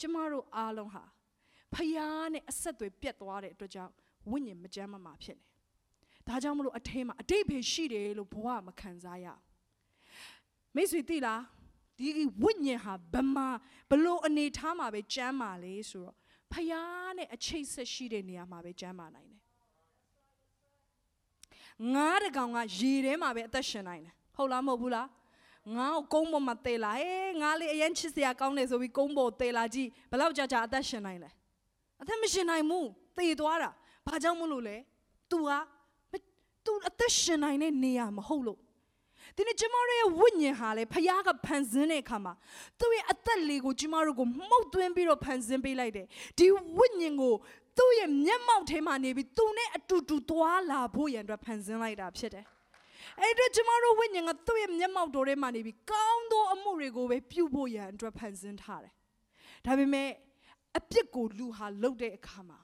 [0.00, 1.04] ကျမတို့အားလုံးဟာ
[1.74, 3.92] ဖယားနဲ့အဆက်အသွယ်ပြတ်သွားတဲ့အတွက်ကြောင့်
[4.30, 5.44] ဝိညာဉ်မကျမ်းမာမှာဖြစ်နေ
[6.28, 9.42] ဒါကြောင့်မလို့အထဲမှာအတိတ်ဖေရှိတယ်လို့ဘဝမခံစားရအောင်
[10.74, 11.42] မိတ်ဆွေသိလား
[11.98, 12.08] ဒီ
[12.42, 13.36] ဝိညာဉ်ဟာဘမ
[13.90, 16.16] ဘလို့အနေထားမှာပဲကျမ်းမာလေဆိုတော့
[16.52, 19.40] ဖယားနဲ့အချိတ်ဆက်ရှိတဲ့နေရာမှာပဲကျမ်းမာနိုင်တယ်
[21.94, 25.08] ငါးတကောင်ကရေထဲမှာပဲအသက်ရှင်နိုင်တယ်ဟုတ်လားမဟုတ်ဘူးလား
[25.76, 31.30] ငါ့ကိုကုန်းပေါ်မှာတဲလာဟေးငါလေးအရင်ချစ်စရာကောင်းတယ်ဆိုပြီးကုန်းပေါ်တဲလာကြည့်ဘလောက်ကြာကြာအသက်ရှင်နိုင်လဲ
[32.02, 33.70] အသက်မရှင်နိုင်ဘူးသေသွားတာ
[34.06, 34.76] ဘာကြောင့်မလို့လဲ
[35.30, 35.50] तू က
[36.66, 38.58] तू အသက်ရှင်နိုင်တဲ့နေရာမဟုတ်လို့
[39.36, 42.32] ဒီနေ့ကျမတို့ရဲ့ဝိညာဉ်ဟာလေဖခင်ကဖန်ဆင်းတဲ့အခါမှာ
[42.80, 46.06] သူ့ရဲ့အသက်လေးကိုကျမတို့ကိုမှုတ်သွင်းပြီးတော့ဖန်ဆင်းပေးလိုက်တယ်
[46.38, 46.46] ဒီ
[46.78, 47.34] ဝိညာဉ်ကို
[47.78, 52.44] သူ့ရဲ့မျက်မှောက်ထဲမှာနေပြီးသူနဲ့အတူတူသွားလာဖို့ရန်အတွက်ဖန်ဆင်းလိုက်တာဖြစ်တယ်
[53.20, 58.92] အဲ့တော့ကျမတို့ဝိညာဉ်ကသူ့ရဲ့မျက်မှောက်တော်ထဲမှာနေပြီးကောင်းသောအမှုတွေကိုပဲပြုဖို့ရန်အတွက်ဖန်ဆင်းထားတယ်
[59.66, 60.08] ဒါပေမဲ့
[60.78, 62.58] အပြစ်ကိုလူဟာလုပ်တဲ့အခါမှာ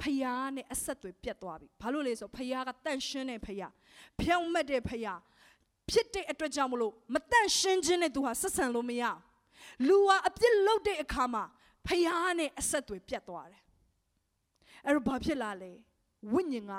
[0.00, 3.72] ဖျားနဲ့အဆက်အသွယ်ပြတ်သွားပြီဘာလို့လဲဆိုဖျားကတန့်ရှင်းတဲ့ဖျား
[4.20, 5.20] ဖြောင့်မတ်တဲ့ဖျား
[5.90, 9.02] ဖြစ်တဲ့အတွက်ကြောင့်မလို့မတန့်ရှင်းခြင်းနဲ့သူဟာဆက်ဆံလို့မရ
[9.88, 11.44] လူဟာအပြစ်လုပ်တဲ့အခါမှာ
[11.86, 13.62] ဖျားနဲ့အဆက်အသွယ်ပြတ်သွားတယ်
[14.86, 15.72] အဲ့တော့ဘာဖြစ်လာလဲ
[16.32, 16.72] ဝိညာဉ်က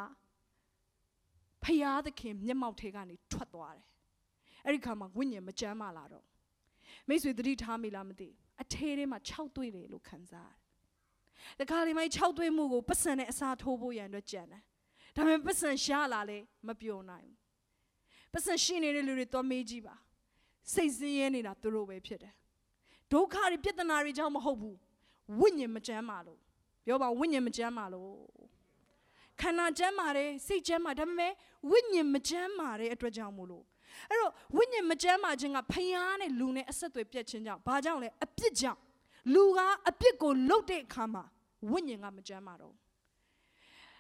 [1.64, 3.88] ဖျားသခင်မျက်မှောက်ထဲကနေထွက်သွားတယ်
[4.66, 6.26] အဲ့ဒီခါမှာဝိညာဉ်မကြမ်းမလာတော့
[7.08, 8.30] မိတ်ဆွေသတိထားမိလားမသိ
[8.62, 14.62] အထဲထဲမှာ6တွေ့တယ်လို့ခံစားရတယ်တခါလေမိုင်း6တွေ့မှုကိုပတ်စံနဲ့အစားထိုးဖို့ရန်အတွက်ကြံတယ်
[15.16, 19.96] ဒါပေမဲ့ပတ်စံရှားလာလဲမပြောနိုင်ဘူးပတ်စံရှိနေတဲ့လူတွေတော့မေးကြည့်ပါ
[20.74, 22.34] စိတ်ဆင်းရဲနေတာသူတို့ပဲဖြစ်တယ်
[23.12, 24.78] ဒုက္ခတွေပြဿနာတွေကြောင့်မဟုတ်ဘူး
[25.40, 26.40] ဝိညာဉ်မကြမ်းပါလို့
[26.86, 28.12] ပြောပါဝိညာဉ်မကြမ်းပါလို့
[29.42, 31.32] ခန္ဓာကျမ်းမာတယ်စိတ်ကျမ်းမာဒါပေမဲ့
[31.70, 33.66] ဝိညာဉ်မကျမ်းမာတဲ့အတွက်ကြောင့်မို့လို့
[34.10, 38.80] အဲ့တော့ဝိညာဉ်မကျမ်းမာခြင်းကဖျားနဲ့လူနဲ့အဆက်အသွယ်ပြတ်ခြင်းကြောင့်ဘာကြောင့်လဲအပြစ်ကြောင့်
[39.34, 41.24] လူကအပြစ်ကိုလုတ်တဲ့အခါမှာ
[41.72, 42.74] ဝိညာဉ်ကမကျမ်းမာတော့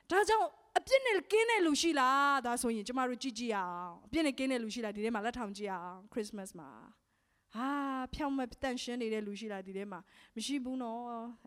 [0.10, 6.69] ဒါကြောင့်အပြစ်နဲ့ကင်းတဲ့လူရှိလားဒါဆိုရင်ကျမတို့ကြည့်ကြည့်အောင်အပြစ်နဲ့ကင်းတဲ့လူရှိလားဒီထဲမှာလက်ထောင်ကြည့်အောင်ခရစ်စမတ်မှာ
[7.55, 7.69] ဟာ
[8.13, 9.99] ဖြောင်းမတန့်ရှင်းနေတဲ့လူရှိလားဒီထဲမှာ
[10.36, 11.01] မရှိဘူးနော်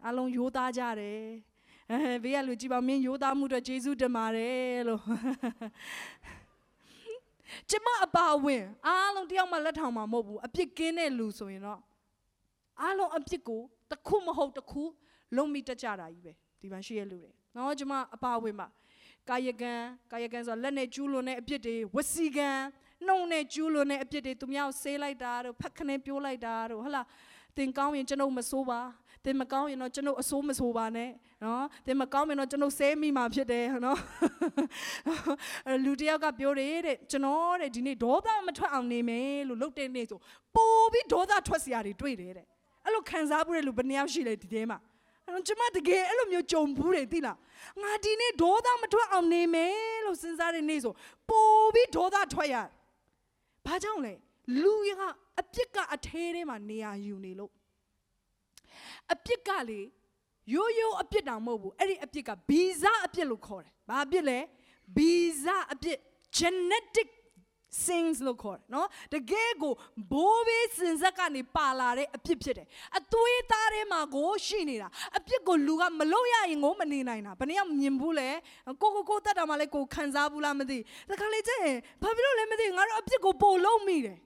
[0.07, 1.23] အလုံးရိုးသားကြတယ်
[1.91, 5.03] အဲဘေးကလူကြည့်ပါမင်းရိုးသားမှုအတွက်ယေရှုတင်ပါတယ်လို့
[7.71, 11.81] ကျမအပါဝင်အားလုံးတယောက်မှလက်ထောင်မှာမဟုတ်ဘူးအပြစ်ကင်းတဲ့လူဆိုရင်တော့
[12.83, 14.83] အားလုံးအပြစ်ကိုတစ်ခုမဟုတ်တစ်ခု
[15.37, 18.67] လုံးမိတက်ကြတာကြီးပဲဒီမှာရှိရလူတွေနော်ကျမအပါဝင်ပါ
[19.29, 19.73] ကာယကံ
[20.13, 22.51] ကာယကံဆိုလက်နဲ့ကျူးလွန်တဲ့အပြစ်တွေဝစီကံ
[23.07, 27.07] နှုံနဲ့ကျူးလွန်တဲ့အပြစ်တွေသူများကိုဆေးလိုက်တာတို့ဖက်ခနဲ့ပြိုးလိုက်တာတို့ဟဟလား
[27.59, 28.81] တင်ကောင်းရင်ကျွန်ုပ်မစိုးပါ
[29.25, 31.11] တင်မကောင်းရင်တော့ကျွန်ုပ်အစိုးမစိုးပါနဲ့
[31.45, 33.99] နော်တင်မကောင်းရင်တော့ကျွန်ုပ်ဆဲမိမှာဖြစ်တယ်နော်
[35.85, 40.19] လူတယောက်ကပြောတယ်တဲ့ကျွန်တော်တဲ့ဒီနေ့ဒေါသမထွက်အောင်နေမယ်လို့လုပ်တဲ့နေ့ဆို
[40.55, 42.47] ပိုပြီးဒေါသထွက်စရာတွေတွေ့တယ်တဲ့
[42.85, 44.79] အဲ့လိုခံစားမှုတဲ့လူဘယ်နှယောက်ရှိလဲဒီထဲမှာ
[45.25, 47.37] အဲ့တော့ကျွန်မတကယ်အဲ့လိုမျိုးကြုံဘူးတယ်သိလား
[47.83, 50.93] ငါဒီနေ့ဒေါသမထွက်အောင်နေမယ်လို့စဉ်းစားတဲ့နေ့ဆို
[51.29, 52.57] ပိုပြီးဒေါသထွက်ရ
[53.67, 54.15] ဘာကြောင့်လဲ
[54.63, 55.03] လူက
[55.41, 57.53] အပြစ်ကအထဲထဲမှာနေရာယူနေလို့
[59.13, 59.81] အပြစ်ကလေ
[60.55, 64.39] ရိုးရိုးအပြစ်တောင်မဟုတ်ဘူးအဲ့ဒီအပြစ်ကဗီဇအပြစ်လို့ခေါ်တယ်ဘာအပြစ်လဲ
[64.97, 65.99] ဗီဇအပြစ်
[66.39, 67.09] genetic
[67.85, 69.73] sins လို့ခေါ်တယ်နော်တကယ်ကို
[70.13, 72.67] ဘိုးဘေးစင်ဆက်ကနေပါလာတဲ့အပြစ်ဖြစ်တယ်
[72.99, 78.29] အသွေးသားထဲမှာကိုရှိနေတာအပြစ်ကိုလူကမလုပ်ရရင်ကိုမနေနိုင်တာဘယ်နည်းမြင်ဘူးလဲ
[78.83, 80.79] ကိုကိုကိုတတ်တာမှလည်းကိုခံစားဘူးလားမသိ
[81.11, 84.19] တခါလေကျရင်ဘာဖြစ်လို့လဲမသိငါတို့အပြစ်ကိုပို့လုံးမိတယ်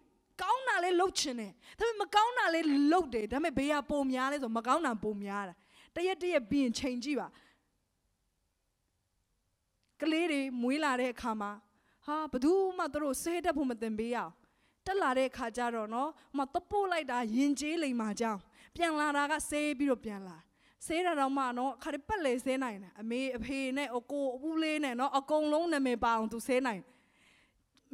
[0.43, 5.55] ကောင်းတာလဲလှုပ်ချင်တယ်ဒါပေမဲ့မကောင်းတာလဲလှုပ်တယ်ဒါပေမဲ့ဘေးကပုံများလဲဆိုမကောင်းတာပုံများတာ
[5.95, 7.29] တရက်တရက်ပြီးရင်ချိန်ကြည့်ပါ
[10.01, 11.51] ကလေးတွေမွေးလာတဲ့အခါမှာ
[12.07, 14.33] ဟာဘသူမှသူတို့ဆဲတတ်ဖို့မတင်ပေးရအောင်
[14.87, 18.41] တက်လာတဲ့အခါကျတော့နော်မတပို့လိုက်တာယင်ကျေးလိမ်မာကြောင်း
[18.77, 20.37] ပြန်လာတာကဆဲပြီးတော့ပြန်လာ
[20.87, 26.83] ဆေးရတော့မှနော်ခါဒီပက်လေဆဲနိုင်တယ်အမေအဖေနဲ့အကိုအပူလေးနဲ့နော်အကုန်လုံးနာမည်ပါအောင်သူဆဲနိုင်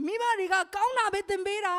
[0.05, 1.77] မိဘတွေကကောင်းတာပဲသင်ပေးတာ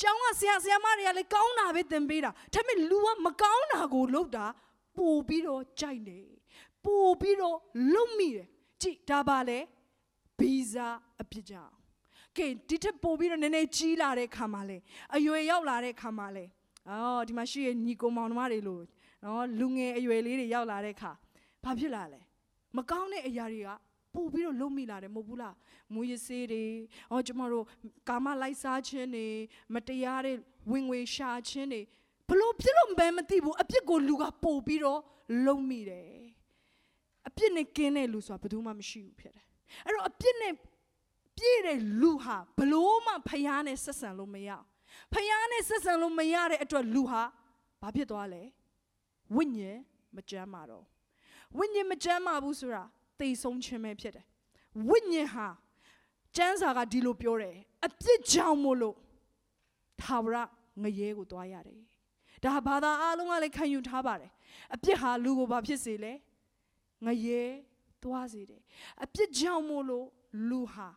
[0.00, 4.46] ကျောင်းကဆရာဆရာမတွေကလည်းကောင်းတာပဲသင်ပေးတာဒါပေမဲ့လူကမကောင်းတာကိုလုပ်တာ
[4.96, 6.26] ပို့ပြီးတော့ကြိုက်တယ်
[6.84, 7.56] ပို့ပြီးတော့
[7.94, 8.46] လုံမိတယ်
[8.82, 9.58] ကြည့်ဒါပါလေ
[10.38, 10.88] ဗီဇာ
[11.20, 11.72] အပြစ်ကြောင့်
[12.36, 14.78] ကဲဒီထက်ပိုပြီးတော့နည်းနည်းကြီးလာတဲ့ခါမှာလေ
[15.14, 16.44] အရွယ်ရောက်လာတဲ့ခါမှာလေ
[16.88, 18.82] အော်ဒီမှာရှိရဲ့ညီကိုမောင်နှမတွေလို့
[19.24, 21.10] နော်လူငယ်အရွယ်လေးတွေရောက်လာတဲ့ခါ
[21.64, 22.20] ဘာဖြစ်လာလဲ
[22.76, 23.70] မကောင်းတဲ့အရာတွေက
[24.14, 25.54] ပို့ပြီးတော့လုံးမိလာတယ်မဟုတ်ဘူးလား
[25.94, 26.64] မူရစေးတွေ
[27.10, 27.64] အော်ကျမတို့
[28.08, 29.26] ကာမလိုက်စားခြင်းတွေ
[29.74, 30.36] မတရားတဲ့
[30.72, 31.80] ဝင်ငွေရှာခြင်းတွေ
[32.28, 35.00] ဘလို့ဖြစ်လို့မဲမသိဘူးအပြစ်ကိုလူကပို့ပြီးတော့
[35.46, 36.08] လုံးမိတယ်
[37.28, 39.44] အပြစ်နဲ့ကင်းတဲ့လူဆိုတာဘယ်သူမှမရှိဘူးဖြစ်တယ်
[39.86, 40.54] အဲ့တော့အပြစ်နဲ့
[41.38, 44.64] ပြည့်တဲ့လူဟာဘလို့မှဖျားနဲ့ဆက်ဆံလို့မရအောင်
[45.12, 47.22] ဖျားနဲ့ဆက်ဆံလို့မရတဲ့အတွက်လူဟာ
[47.80, 48.42] ဘာဖြစ်သွားလဲ
[49.36, 49.78] ဝိညာဉ်
[50.16, 50.84] မကြမ်းပါတော့
[51.58, 52.84] ဝိညာဉ်မကြမ်းပါဘူးဆိုတာ
[53.18, 54.24] သိဆုံးခြင်းပဲဖြစ်တယ်
[54.88, 55.48] ဝိညာဉ်ဟာ
[56.36, 58.96] ကျမ်းစာကဒီလိုပြောတယ်အပြစ်ကြောင့်မို့လို့
[60.00, 60.36] သာဝရ
[60.82, 61.80] ငရဲကိုသွားရတယ်
[62.44, 64.30] ဒါဘာသာအားလုံးကလည်းခံယူထားပါတယ်
[64.74, 66.12] အပြစ်ဟာလူကိုဘာဖြစ်စေလဲ
[67.06, 67.42] ငရဲ
[68.02, 68.60] သွားစေတယ်
[69.04, 70.06] အပြစ်ကြောင့်မို့လို့
[70.48, 70.88] လူဟာ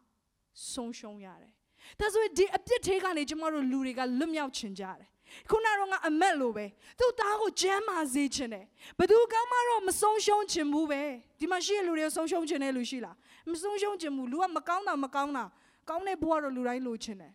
[0.72, 1.54] ဆုံးရှုံးရတယ်
[2.00, 5.10] ဒါဆိုရင်ဒီအပြစ်သေးကနေကျမတို့လူတွေကလွတ်မြောက်ချင်ကြတယ်
[5.50, 6.66] ခုနကတော့အမက်လိုပဲ
[7.00, 8.66] သူ့သားကိုကျမ်းမာစေချင်တယ်
[8.98, 11.02] ဘယ်သူကမှတော့မဆုံးရှုံးချင်ဘူးပဲ
[11.40, 13.16] ဒီမှာရှိတဲ့လူတွေဆုံးရှုံးချင်တဲ့လူရှိလား
[13.52, 15.46] မဆုံးရှုံးချင်ဘူးလူကမကောင်းတာမကောင်းတာ
[15.90, 17.34] ကောင်းတဲ့ဘဝတော့လူတိုင်းလိုချင်တယ်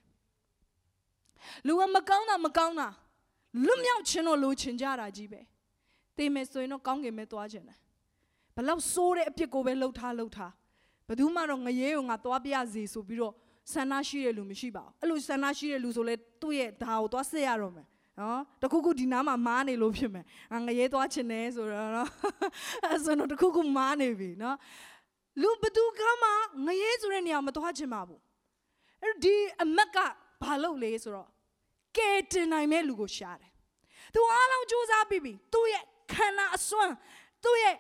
[1.66, 2.88] လူကမကောင်းတာမကောင်းတာ
[3.66, 5.40] လွတ်မြောက်ခြင်းတော့လိုချင်ကြတာကြီးပဲ
[6.16, 7.78] သိမယ်ဆိုရင်တော့ကောင်းကင်ပဲသွားချင်တယ်
[8.56, 10.52] ဘလောက်စိုးတဲ့အပြစ်ကိုပဲလှုပ်ထားလှုပ်ထား
[11.06, 13.34] ဘယ်သူမှတော့ငရဲကိုငါသွားပြစေဆိုပြီးတော့
[13.72, 17.86] ဆန္ဒရှိတဲ့လူမရှိပါဘူးအဲ့လိုဆန္ဒရှိတဲ့လူဆိုလဲသူ့ရဲ့ဒါကိုသွားဆက်ရတော့မယ်
[18.20, 20.24] နော်တခုခုဒီနားမှာမားနေလို့ဖြစ်မယ်
[20.66, 22.10] ငရဲသွားချင်တယ်ဆိုတော့နော်
[22.84, 24.56] အဲ့ဆိုတော့တခုခုမားနေပြီနော်
[25.42, 26.28] လူဘသူကမှ
[26.66, 28.20] ငရဲဆိုတဲ့နေရာမသွားချင်ပါဘူး
[29.02, 29.98] အဲ့ဒီအမက်က
[30.42, 31.28] ဘာလုပ်လဲဆိုတော့
[31.96, 33.52] ကဲတင်နိုင်မဲ့လူကိုရှာတယ်
[34.14, 36.94] သူအားလုံးစူးစမ်းပြီးပြီသူ့ရဲ့ခန္ဓာအစွမ်း
[37.44, 37.76] သူ့ရဲ့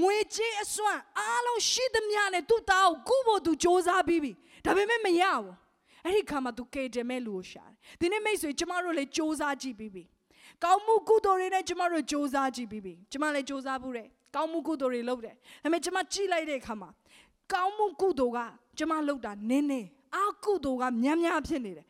[0.00, 4.32] ငွေကြေးအစွမ်းအားလုံးရှိသမျှနဲ့သူ့သားကိုကုဖို့သူစူးစမ်းပြီးပြီ
[4.64, 5.56] ဒါပေမဲ့မရဘူး
[6.04, 10.04] အဲ့ဒီခါမှာသူကဲတင်မဲ့လူကိုရှာတယ်ဒီနေ့မိတ်ဆွေကျမတို့လည်းစူးစမ်းကြည့်ပြီးပြီ
[10.64, 16.88] ကောင်းမှုကုသိုလ်တွေနဲ့ကျမတို့စူးစမ်းကြည့်ပြီးပြီကျမလည်းစူးစမ်းဘူးတယ်ကောင်းမှုကုသိုလ်တွေလုပ်တယ်ဒါပေမဲ့ကျမကြည့်လိုက်တဲ့အခါမှာ
[17.52, 18.38] ကောင်းမှုကုသိုလ်က
[18.78, 19.80] ကျမလုပ်တာနင်းနေ
[20.16, 21.86] အာကုသိုလ်ကများများဖြစ်နေတယ်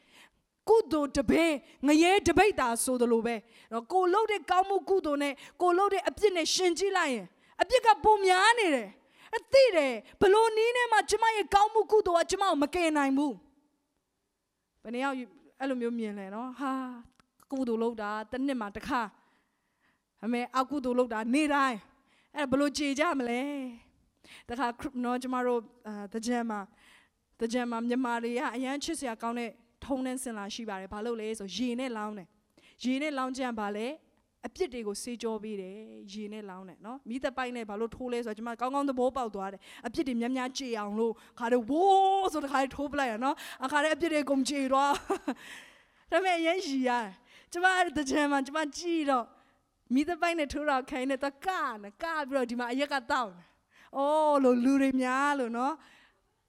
[0.68, 1.44] ကုသိုလ်တပေ
[1.86, 3.34] ငရဲတပိတ်တာဆိုသလိုပဲ
[3.72, 7.26] တော့ကိုလှုပ်တဲ့ကောင်းမှုကုသိုလ်နဲ့ကိုလှုပ်တဲ့အပြစ်နဲ့ရှင်ကြည့်လိုက်ရင်
[7.62, 8.88] အပြစ်ကပုံများနေတယ်
[9.36, 13.34] အသိတယ်ဘလို့နီးနဲ့မှကျမရဲ့ကောင်းမှုကုသိုလ်ကကျမကိုမကယ်နိုင်ဘူး
[14.82, 15.16] ဘယ်နှယောက်
[15.60, 16.72] အဲ့လိုမျိုးမြင်လဲနော်ဟာ
[17.52, 19.00] ကုသိုလ်လုပ်တာတစ်နှစ်မှတစ်ခါ
[20.24, 21.78] အမေအကုသိုလ်လုပ်တာနေ့တိုင်း
[22.36, 23.40] အဲ့ဘလို့ကြေကြမလဲ
[24.48, 24.66] တခါ
[25.04, 26.60] နော်ကျမတို့အာတကြံမှာ
[27.40, 29.50] တကြံမှာမြန်မာတွေကအရန်ချစ်စရာကောင်းတဲ့
[29.84, 32.28] ထုံးတဲ့စင်လာရှိပါတယ်ဘာလို့လဲဆိုရေနဲ့လောင်းတယ်
[32.84, 33.86] ရေနဲ့လောင်းကြံပါလေ
[34.46, 35.76] အပြစ်တွေကိုစေးကြောပေးတယ်
[36.12, 44.92] ရေနဲ့လောင်းတယ်နော်မိသက်ပိုက်နဲ့ဘာလို့ထိုးလဲဆိုတော့ကျွန်မကောင်းကောင်းသဘောပေါက်သွားတယ်အပြစ်တွေများများကြေအောင်လို့ခါတော့ဝိုးဆိုတခါထိုးပလိုက်ရနော်အခါတဲ့အပြစ်တွေကုန်ကြေသွား
[46.10, 47.08] ဒါပေမဲ့အရင်ရီရတယ်
[47.52, 49.26] ကျွန်မအဲ့တကြံမှာကျွန်မကြည့်တော့
[49.94, 51.48] မိသက်ပိုက်နဲ့ထိုးတော့ခိုင်းနေတော့က
[51.82, 53.32] နကပြီးတော့ဒီမှာအရက်ကတောက်
[53.96, 55.74] အော်လို့လူတွေများလို့နော်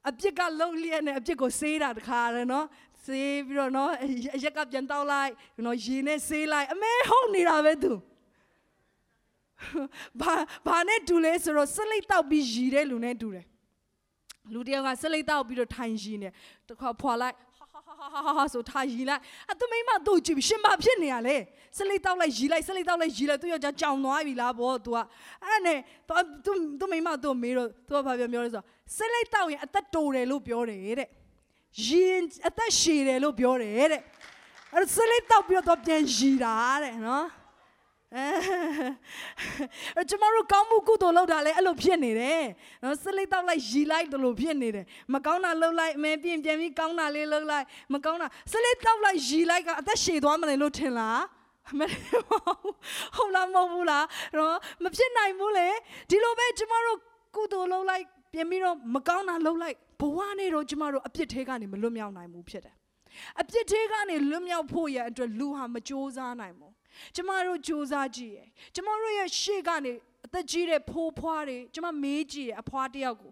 [0.10, 2.66] အပြစ်ကလုံလျက်နဲ့အပြစ်ကိုစေးတာတခါတယ်နော်
[3.06, 3.92] ဆေးပြီးတော့နော်
[4.36, 5.32] အရက်ကပြန်တောက်လိုက်
[5.66, 7.92] နော်ရေနဲ့ဆေးလိုက်အမဲဟုတ်နေတာပဲသူ
[10.22, 10.34] ဘာ
[10.68, 13.46] ဘာနဲ့တူလဲဆိုတော့ဆက်လိုက်တောက်ပြီးရီတဲ့လူနဲ့တူတယ်
[14.54, 16.30] လူတယောက်ကဆက်လိုက်တောက်ပြီးတော့ထိုင်ရီနေ
[16.70, 21.36] တခါဖွာလိုက်ဟာဟာဟာဟာဟာဆိုထားရီလိုက်အသူမိမတို့ကြည့်ရှင်မဖြစ်နေရလေ
[21.78, 24.98] ဆက်လိုက်တောက်လိုက်ရီလိုက်ဆက်လိုက်တောက်လိုက်ရီလိုက်သူယောက်ျားကြောင်သွားပြီလားဘော तू က
[25.46, 25.80] အဲ့နဲ့
[26.46, 28.66] သူသူမိမတို့မေးတော့ तू ကဘာပြောပြောလဲဆိုတော့
[28.98, 31.10] ဆက်လိုက်တောက်ရင်အသက်တိုတယ်လို့ပြောတယ်တဲ့
[31.88, 34.02] ရင်အသက်ရှည်တယ်လို့ပြောတယ်တဲ့
[34.74, 37.28] အဲ့ဆလေးတောက်ပြီးတော့ပြန်ရည်တာတဲ့နော်
[39.98, 42.44] အဲကျမတို့ကောင်းမှုကုသိုလ်လုပ်တာလဲအဲ့လိုဖြစ်နေတယ်
[42.84, 51.22] နော်ဆလေးတောက်လိုက်ရည်လိုက်တယ်လို့ဖြစ်နေတယ်မကောင်းတာလုပ်လိုက်အမေပြင်ပြန်ပြီးကောင်းတာလေးလုပ်လိုက်မကောင်းတာဆလေးတောက်လိုက်ရည်လိုက်ကအသက်ရှည်သွားမလဲလို့ထင်လား
[51.80, 51.82] မ
[53.16, 54.06] ဟုတ်လားမဟုတ်ဘူးလား
[54.38, 55.68] နော်မဖြစ်နိုင်ဘူးလေ
[56.10, 56.98] ဒီလိုပဲကျမတို့
[57.36, 62.76] ကုသိုလ်လုပ်လိုက်ပြင်ပြီးတော့မကောင်းတာလုပ်လိုက် ဘဝနဲ့တော့ကျမတို့အပြစ်ထဲကနေမလွတ်မြောက်နိုင်ဘူးဖြစ်တယ်
[63.42, 66.74] အပြစ်ထဲကနေလွတ်မြောက်ဖို့ရအတွက်လူဟာမကြိုးစားနိုင်ဘူး
[67.16, 69.94] ကျမတို့ကြိုးစားကြည့်ရယ်ကျမတို့ရဲ့ရှေ့ကနေ
[70.26, 73.32] အသက်ကြီးတဲ့ဖိုးဖွားတွေကျမမေးကြည့်ရယ်အဖွားတယောက်ကို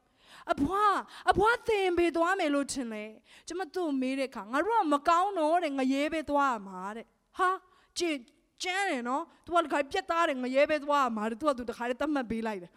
[0.51, 0.95] အဖွား
[1.31, 3.05] အဖွားသင်ပေးသွားမယ်လို့ထင်လဲ
[3.47, 7.05] ကျမသူ့မေးတဲ့အခါငါတို့ကမကောင်းတော့တဲ့ငရဲပဲသွားရမှာတဲ့
[7.38, 7.49] ဟာ
[7.97, 8.15] ကြင်
[8.63, 12.71] ကျန်းတယ်နော် तू ကတခါပြက်သားတယ်ငရဲပဲသွားရမှာတဲ့ तू ကသူတခါတည်းတတ်မှတ်ပေးလိုက်တယ်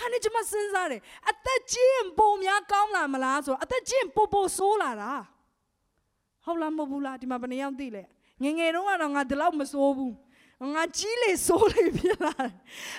[0.00, 5.12] ဟာနေကျမစဉ်းစားတယ်အသက်ကြီးရင်ပုံများကောင်းလာမလားဆိုတော့အသက်ကြီးရင်ပိုပိုဆိုးလာတာ
[6.44, 8.02] ဟုတ်လားမဟုတ်ဘူးလားဒီမှာဘယ်နှယောက်သိလဲ
[8.42, 10.14] ငငယ်တုန်းကတော့ငါဒီလောက်မဆိုးဘူး
[10.74, 12.52] ငါကြီးလေစိုးလေဖြစ်လာတယ်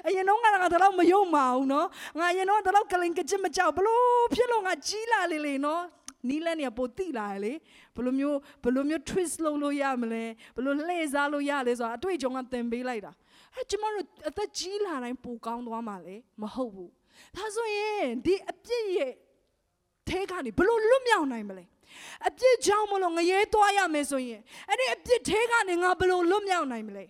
[0.07, 1.87] အရင်တော့ငါငါတော့မယုံမအောင်နော်
[2.19, 5.83] ငါအရင်တော့တော့ကလင်ကကြစ်မကြောက်ဘလို့ဖြစ်လို့ငါကြီးလာလေလေနော်
[6.29, 7.53] နီးလန်းနေပိုတိလာလေ
[7.95, 10.23] ဘယ်လိုမျိုးဘယ်လိုမျိုး twist လုပ်လို့ရမလဲ
[10.55, 13.11] ဘယ်လိုလှည့်စားလို့ရလဲဆိုတာအတွေ့အကြုံကသင်ပေးလိုက်တာ
[13.55, 16.91] အဲကျမတို့အသက်ကြီးလာတိုင်းပိုကောင်းသွားမှာလေမဟုတ်ဘူး
[17.35, 19.13] ဒါဆိုရင်ဒီအပြစ်ရဲ့
[20.09, 21.65] ထဲကနေဘယ်လိုလွတ်မြောက်နိုင်မလဲ
[22.27, 27.05] အပြစ်ကြောင့်မလို့ငရဲသွားရမယ်ဆိုရင်အဲ့ဒီအပြစ်ထဲကနေငါဘယ်လိုလွတ်မြောက်နိုင်မလဲ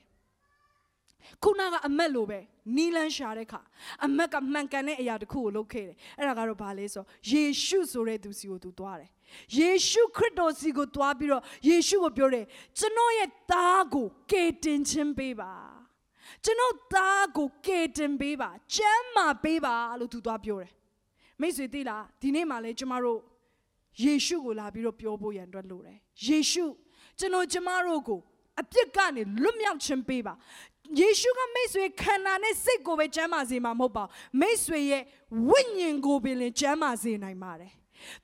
[1.43, 2.39] ခုနကအမက်လိုပဲ
[2.75, 3.61] နီလန်းရှာတဲ့ခါ
[4.05, 9.09] အမက်ကမှန်ကန်တဲ့အရာတစ်ခုကိုလုပ်ခဲ့တယ်အဲ့ဒါကတော့ဘာလဲဆိုယေရှုဆိုတဲ့သူစီကိုသူသွားတယ်
[9.57, 12.45] ယေရှုခရစ်တော်စီကိုသွားပြီးတော့ယေရှုကိုပြောတယ်
[12.77, 15.51] ကျွန်တော်ရဲ့သားကိုကယ်တင်ခြင်းပေးပါ
[16.43, 20.71] ကျွန်တော်သားကိုကယ်တင်ပေးပါကျမ်းမာပေးပါလို့သူသွားပြောတယ်
[21.41, 23.19] မိတ်ဆွေသိလားဒီနေ့မှလည်းကျမတို့
[24.03, 26.65] ယေရှုကိုလာပြီးတော့ပြောဖို့ရန်အတွက်လိုတယ်ယေရှု
[27.19, 28.19] ကျွန်တော်ကျမတို့ကို
[28.61, 30.33] အပြစ်ကနေလွတ်မြောက်ခြင်းပေးပါ
[30.99, 35.03] ယေရှုကမိတ်ဆွေခန္ဓာနဲ့စိတ်ကိုပဲကျမ်းမာစေမှာမဟုတ်ပါဘူးမိတ်ဆွေရဲ့
[35.49, 37.71] ဝိညာဉ်ကိုပင်လင်ကျမ်းမာစေနိုင်ပါတယ်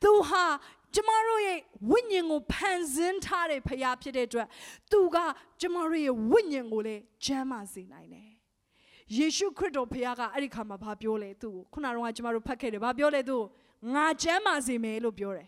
[0.02, 0.43] သူဟာ
[0.95, 1.60] ကျမတို့ရဲ့
[1.91, 4.47] ဝိညာဉ်ကိုဖန်ဆင်းထားတဲ့ဖခင်ဖြစ်တဲ့အတွက်
[4.91, 5.17] သူက
[5.62, 8.30] ကျမတို့ရဲ့ဝိညာဉ်ကိုလည်းကျမ်းမာစေနိုင်တယ်
[9.17, 15.47] ယေရှုခရစ်တော်ဖခင်ကအဲ့ဒီခါမှာဘာပြောလဲသူ့ကိုခုနကတော့ကျမတို့ဖတ်ခဲ့တယ်ဘာပြောလဲသူ့ကိုငါကျမ်းမာစေမယ်လို့ပြောတယ်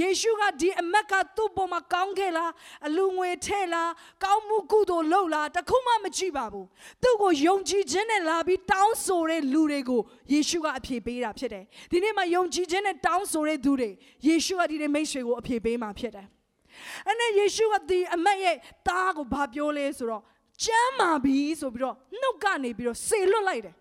[0.00, 2.50] ယေရှုကဒီအမက်ကသူ့ပေါ်မှာကောင်းခဲ့လား
[2.86, 3.90] အလူငွေထဲ့လား
[4.24, 6.66] ကောင်းမှုကုသိုလ်လုပ်လားတခုမှမကြည့်ပါဘူး
[7.02, 13.90] သူ့ကိုယုံကြည်ခြင်းနဲ့လာပြီးတောင်းဆိုတဲ့လူတွေကိုယေရှုကအဖြေပေးတာဖြစ်တယ်ဒီနေ့မှာယုံကြည်ခြင်းနဲ့တောင်းဆိုတဲ့သူတွေ
[14.26, 16.26] ယေရှုကဒီနေ့မိတ်ဆွေကိုအဖြေပေးမှာဖြစ်တယ်
[17.06, 18.56] အဲ့နဲ့ယေရှုကဒီအမက်ရဲ့
[18.88, 20.22] တားကိုဘာပြောလဲဆိုတော့
[20.64, 23.74] ကျမ်းမာပြီဆိုပြီးတော့နှုတ်ကနေပြီးတော့ဆေလွတ်လိုက်တယ်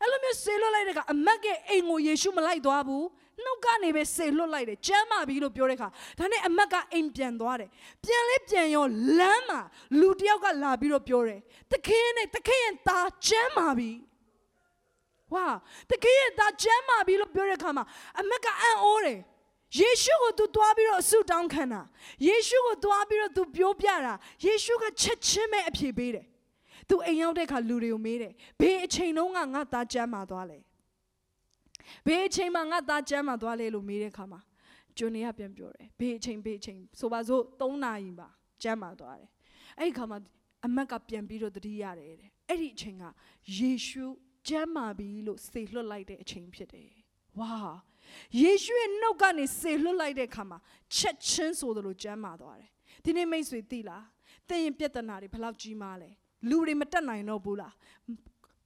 [0.00, 3.04] အဲ့လိုမျိုးဆေလွတ်လိုက်တဲ့ကအမက်ကအိမ်ကိုယေရှုမလိုက်သွားဘူး
[3.42, 7.70] နှုတ်ကနေပဲဆေလွတ်လိုက်တယ်ကျမ်းမာပြီလို့ပြောတဲ့အခါဒါနဲ့အမက်ကအိမ်ပြန်သွားတယ်
[8.04, 8.86] ပြန်လဲပြန်ရော
[9.18, 9.60] လမ်းမှာ
[10.00, 11.40] လူတယောက်ကလာပြီးတော့ပြောတယ်
[11.72, 13.90] တခင်နဲ့တခင်ရဲ့သားကျမ်းမာပြီ
[15.34, 15.46] ဝါ
[15.90, 17.84] တခင်ရဲ့သားကျမ်းမာပြီလို့ပြောတဲ့အခါမှာ
[18.20, 19.20] အမက်ကအံ့ဩတယ်
[19.78, 21.80] ယေရှုကို तू သွားပြီးတော့အဆုတောင်းခံတာ
[22.26, 24.14] ယေရှုကိုသွားပြီးတော့ तू ပြောပြတာ
[24.46, 26.26] ယေရှုကချက်ချင်းပဲအဖြေပေးတယ်
[26.88, 30.58] သူအိမ်ရောက်တဲ့အခါလူတွေကိုမေးတယ်ဘေးအချိန်တုန်းကငါသားကျမ်းမာသွားလဲ
[32.06, 34.40] ဘေးအချိန်မှာငါသားကျမ်းမာသွားလဲလို့မေးတဲ့အခါမှာ
[34.98, 38.28] ကျွန်းနေကပြန်ပြောတယ်ဘေးအချိန်ဘေးအချိန်ဆိုပါစို့3နာရီပါ
[38.62, 39.30] ကျမ်းမာသွားတယ်
[39.78, 40.18] အဲ့ဒီအခါမှာ
[40.66, 43.04] အမက်ကပြန်ပြီးတော့တတိရတယ်တဲ့အဲ့ဒီအချိန်က
[43.58, 44.04] ယေရှု
[44.48, 46.90] ကျမ်းမာပြီလို့စေလွှတ်လိုက်တဲ့အချိန်ဖြစ်တယ်
[47.38, 47.52] ဝါ
[48.40, 50.58] ယေရှုရဲ့နှုတ်ကနေစေလွှတ်လိုက်တဲ့အခါမှာ
[50.96, 52.70] ချက်ချင်းဆိုသလိုကျမ်းမာသွားတယ်
[53.04, 54.04] ဒီနေ့မိတ်ဆွေသိလား
[54.48, 56.10] သင်ရင်ပြဿနာတွေဘယ်လောက်ကြီးမားလဲ
[56.48, 57.74] လူတွေမတက်နိုင်တော့ဘူးလား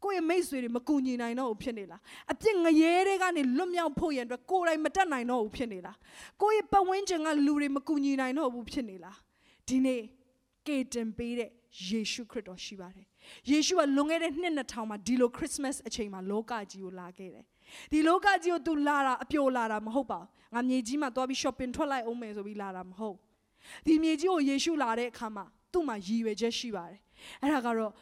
[0.05, 2.01] ကိုယ့်ရဲ့မိတ်ဆွေတွေမကူညီနိုင်တော့ဘူးဖြစ်နေလား
[2.33, 5.97] အပြစ်ငရဲတွေကနေလွတ်မြောက်ဖို့ရန်အတွက်ကိုယ်တိုင်မတက်နိုင်တော့ဘူးဖြစ်နေလား
[6.43, 9.17] ကိုယ့်ရဲ့ပတ်ဝန်းကျင်ကလူတွေမကူညီနိုင်တော့ဘူးဖြစ်နေလား
[9.69, 10.03] ဒီနေ့
[10.67, 11.51] ကေတင်ပေးတဲ့
[11.89, 13.07] ယေရှုခရစ်တော်ရှိပါတယ်
[13.51, 17.45] ယေရှုကလွန်ခဲ့တဲ့နှစ်2000မှာဒီလိုခရစ်စမတ်အချိန်မှာလောကကြီးကိုလာခဲ့တယ်
[17.93, 23.17] ဒီလောကကြီးကို तू လာတာအပျော်လာတာမဟုတ်ပါဘူးငါမြေကြီးမှာသွားပြီး shopping ထွက်လိုက်အောင်မယ်ဆိုပြီးလာတာမဟုတ်
[23.87, 27.01] ဒီမြေကြီးကိုယေရှုလာတဲ့အခါမှာသူ့မှာရည်ရွယ်ချက်ရှိပါတယ်
[27.43, 27.93] အဲ့ဒါကတော့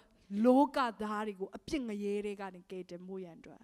[0.45, 3.62] လောကသားတွေကိုအပြစ်ငရဲတွေကနေကယ်တင်မှုရန်အတွက်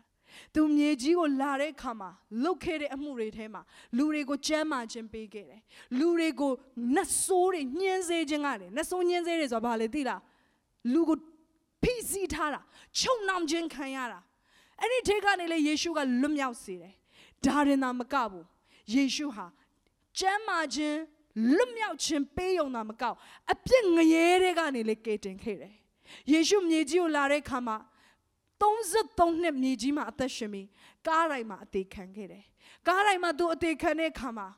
[0.55, 2.11] သူမြေကြီးကိုလာတဲ့အခါမှာ
[2.45, 3.63] လုတ်ခဲ့တဲ့အမှုတွေထဲမှာ
[3.97, 5.61] လူတွေကိုကြမ်းမာခြင်းပေးခဲ့တယ်
[5.99, 6.53] လူတွေကို
[6.95, 10.21] နတ်ဆိုးတွေညှင်းဆဲခြင်းကလည်းနတ်ဆိုးညှင်းဆဲတွေဆိုတာဘာလဲသိလား
[10.93, 11.19] လူကို
[11.83, 12.61] ဖိစီးထားတာ
[12.99, 14.21] ချုံနှောင်ခြင်းခံရတာ
[14.81, 16.95] အဲ့ဒီထဲကနေလေယေရှုကလွတ်မြောက်စေတယ်
[17.45, 18.47] ဒါရင်သာမကဘူး
[18.95, 19.47] ယေရှုဟာ
[20.19, 20.99] ကျမ်းမာခြင်း
[21.57, 23.17] လွတ်မြောက်ခြင်းပေးုံသာမကောက်
[23.53, 25.75] အပြစ်ငရဲတွေကနေလေကယ်တင်ခဲ့တယ်
[26.33, 27.77] ယေရှုမြေကြီးကိုလာတဲ့အခါမှာ
[28.63, 30.69] 33နှစ်မြေကြီးမှာအသက်ရှင်ပြီး
[31.07, 32.45] ကားတိုင်းမှာအသေးခံခဲ့တယ်
[32.89, 34.49] ကားတိုင်းမှာသူအသေးခံတဲ့အခါမှာ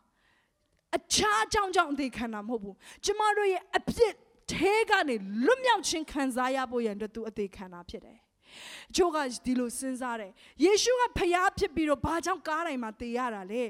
[0.96, 4.14] အခြားအကြောင်းကြောင့်အသေးခံတာမဟုတ်ဘူးကျမတို့ရဲ့အပြစ်
[4.52, 8.18] ထဲကနေလွတ်မြောက်ခြင်းခံစားရဖို့ရန်အတွက်သူအသေးခံတာဖြစ်တယ်။
[8.94, 10.32] ချို့ကဒီလိုစဉ်းစားတယ်။
[10.64, 13.62] ယေရှုကဖျားဖြစ်ပြီးတော့ဘာကြောင့်ကားတိုင်းမှာတေရတာလဲ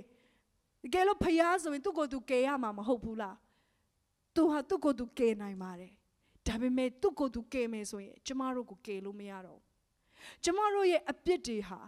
[0.82, 3.36] ။တကယ်လို့ဖျားဆိုရင်သူ့ကိုယ်သူကယ်ရမှာမဟုတ်ဘူးလား။
[4.34, 5.92] သူဟာသူ့ကိုယ်သူကယ်နိုင်ပါတယ်။
[6.46, 9.64] ဒါပေမဲ့သူ့ကိုယ်သူကယ်မယ်ဆိုရင်ကျမတို့ကိုကယ်လို့မရတော့ဘူး။
[10.44, 11.80] ကျမတို့ရဲ့အပြစ်တွေဟာ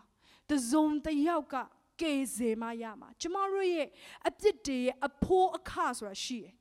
[0.50, 1.56] တစုံတစ်ယောက်က
[2.00, 3.88] ကယ်စေမှရမှာကျမတို့ရဲ့
[4.28, 6.52] အပြစ်တွေရဲ့အဖိုးအခဆိုတာရှိတယ်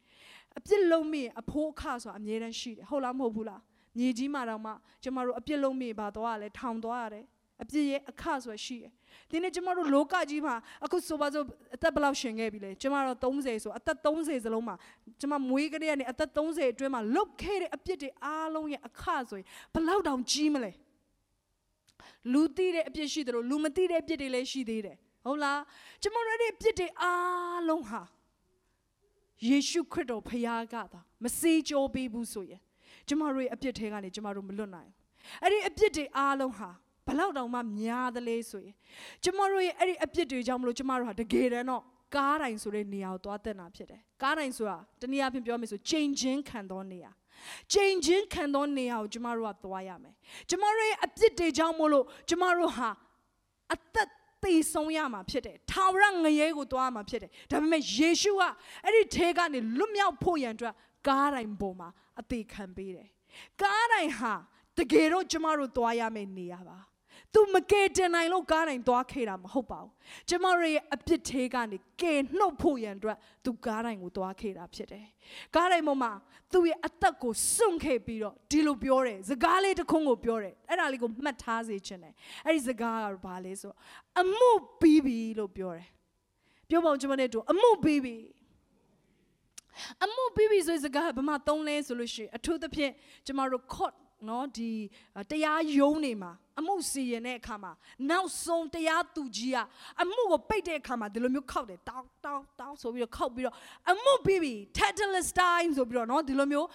[0.58, 3.62] အပြစ်လုံးမိရင်အဖိုးအခဆိုတာအမြဲတမ်းရှိတယ်ဟုတ်လားမဟုတ်ဘူးလား
[3.98, 4.72] မြေကြီးမှာတော့မှ
[5.04, 7.26] ကျမတို့အပြစ်လုံးမိပါသွားရတယ်ထောင်သွားရတယ်
[7.64, 8.92] အပြစ်ရဲ့အခဆိုတာရှိတယ်
[9.30, 14.76] ဒီနေ့ကျမတို့လောကကြီးမှာအခုဆိုပါစို့အသက်ဘယ်လောက်ရှင်ခဲ့ပြီလဲကျမတို့30ဆိုအသက်30စလုံးမှာ
[15.22, 20.72] ကျမမွေးကလေးကနေအသက်30အတွင်းမှာလုတ်ခဲ့တဲ့အပြစ်တွေအားလုံးရဲ့အခဆိုရင်ဘယ်လောက်တောင်ကြီးမလဲ
[22.34, 25.60] လူသိတဲ့အပြစ်ရှိတယ်လို့လူမသိတဲ့အပြစ်တွေလည်းရှိသေးတယ်ဟုတ်လား
[26.02, 28.02] ကျမတို့ရဲ့အပြစ်တွေအားလုံးဟာ
[29.48, 32.62] ယေရှုခရစ်တော်ဖခင်ကသာမစေးကြောပေးဘူးဆိုရင်
[33.08, 36.70] ကျမတို့ရဲ့အပြစ်ထဲကနေကျမတို့မလွတ်နိုင်ဘူးအဲ့ဒီအပြစ်တွေအားလုံးဟာ
[37.08, 38.76] ဘလောက်တောင်မှများသလဲဆိုရင်
[39.24, 41.84] ကျမတို့ရဲ့အဲ့ဒီအပြစ်တွေကြောင့်မလို့ကျမတို့ဟာတကယ်တမ်းတော့
[42.16, 47.12] ကားတိုင်းဆိုတဲ့နေရာကိုသွားတက်တာဖြစ်တယ်ကားတိုင်းဆိုတာတနည်းအားဖြင့်ပြောမယ်ဆိုချိန်ချင်းခံသောနေရာ
[47.74, 50.14] ချိန်ချင်းခံသောနေရာကိုကျမတို့ကသွားရမယ်
[50.50, 52.90] ကျမတို့ရဲ့အပြစ်တွေကြောင့်မလို့ကျမတို့ဟာ
[53.74, 54.10] အသက်
[54.44, 58.44] သေဆုံးရမှာဖြစ်တယ်ထာဝရငရဲကိုသွားရမှာဖြစ်တယ်ဒါပေမဲ့ယေရှုက
[58.86, 60.74] အဲ့ဒီထဲကနေလွတ်မြောက်ဖို့ရန်အတွက်
[61.08, 61.90] ကားတိုင်းပေါ်မှာ
[62.20, 63.08] အသေးခံပေးတယ်
[63.62, 64.34] ကားတိုင်းဟာ
[64.78, 66.78] တကယ်တော့ကျမတို့သွားရမယ့်နေရာပါ
[67.34, 69.92] သူမကယ်တင်နိုင်လို့ကားတိုင်းသွားခဲ့တာမဟုတ်ပါဘူး
[70.30, 75.06] ကျမတို့ရဲ့အပြစ်သေးကနေကယ်နှုတ်ဖို့ရန်အတွက်သူကားတိုင်းကိုသွားခဲ့တာဖြစ်တယ်
[75.56, 76.12] ကားတိုင်းပေါ်မှာ
[76.54, 82.14] သူ့ရဲ့အသက်ကိုစွန့်ခဲ့ပြီးတော့ဒီလိုပြောတယ်စကားလေးတစ်ခုကိုပြောတယ်အဲ့ဒါလေးကိုမှတ်ထားစေချင်တယ်
[82.46, 83.78] အဲ့ဒီစကားကဘာလဲဆိုတော့
[84.22, 85.88] အမှုပြီးပြီလို့ပြောတယ်
[86.70, 88.16] ပြောပါဦးကျွန်မနဲ့တို့အမှုပြီးပြီ
[90.04, 92.92] အမှုပြီးပြီဆိုတဲ့စကားကဘာမှသုံးလဲဆိုလို့ရှိရင်အထူးသဖြင့်
[93.26, 93.94] ကျမတို့ court
[94.30, 94.72] နော်ဒီ
[95.32, 97.72] တရားရုံးနေမှာအမှုစီရင်တဲ့အခါမှာ
[98.10, 99.58] နောက်ဆုံးတရားသူကြီးက
[100.02, 103.56] အမှုကိုပိတ်တဲ့အခါမှာဒီလိုမျိုးခောက်တယ်တောင်းတောင်းတောင်းဆိုပြီးတော့ခောက်ပြီးတော့
[103.92, 106.68] အမှုပြီးပြီ tetanus time ဆိုပြီးတော့နော်ဒီလိုမျိုး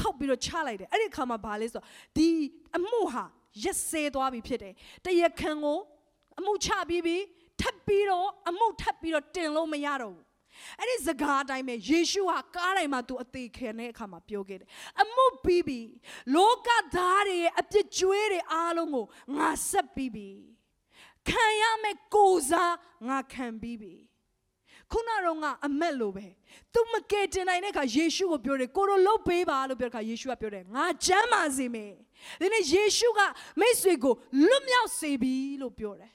[0.00, 2.28] ခောက်ပြီးတော့ချလိုက်တယ်အဲ့ဒီအခါမှာဘာလဲဆိုတော့ဒီ
[2.76, 3.24] အမှုဟာ
[3.62, 5.78] ရက်စဲသွားပြီဖြစ်တယ်တရားခံကို
[6.38, 7.16] အမှုချပြီးပြီ
[7.60, 10.25] ထပ်ပြီးတော့အမှုထပ်ပြီးတော့တင်လို့မရတော့ဘူး
[10.80, 14.68] အဲ့ဒီစကားအတိုင်းပဲယေရှုဟာကားတိုင်းမှာသူအသေးခံတဲ့အခါမှာပြောခဲ့တယ်
[15.02, 15.80] အမှုပြီးပြီ
[16.34, 20.28] လောကသားတွေရဲ့အပြစ်ကြွေးတွေအားလုံးကိုငါဆက်ပြီးပြီ
[21.28, 22.74] ခံရမယ့်ကိုယ်စား
[23.08, 23.94] ငါခံပြီးပြီ
[24.92, 26.26] ခုနတော့ငါအမက်လိုပဲ
[26.74, 31.92] သူမကယ်တင်နိုင်တဲ့အခါယေရှုကိုပြောတယ်ကိုရိုလုတ်ပေးပါလို့ပြောတဲ့အခါယေရှုကပြောတယ်ငါချမ်းပါစေမယ်
[32.40, 33.20] ဒီနေ့ယေရှုက
[33.60, 34.14] မိတ်ဆွေကို
[34.46, 36.12] လွတ်မြောက်စေပြီလို့ပြောတယ်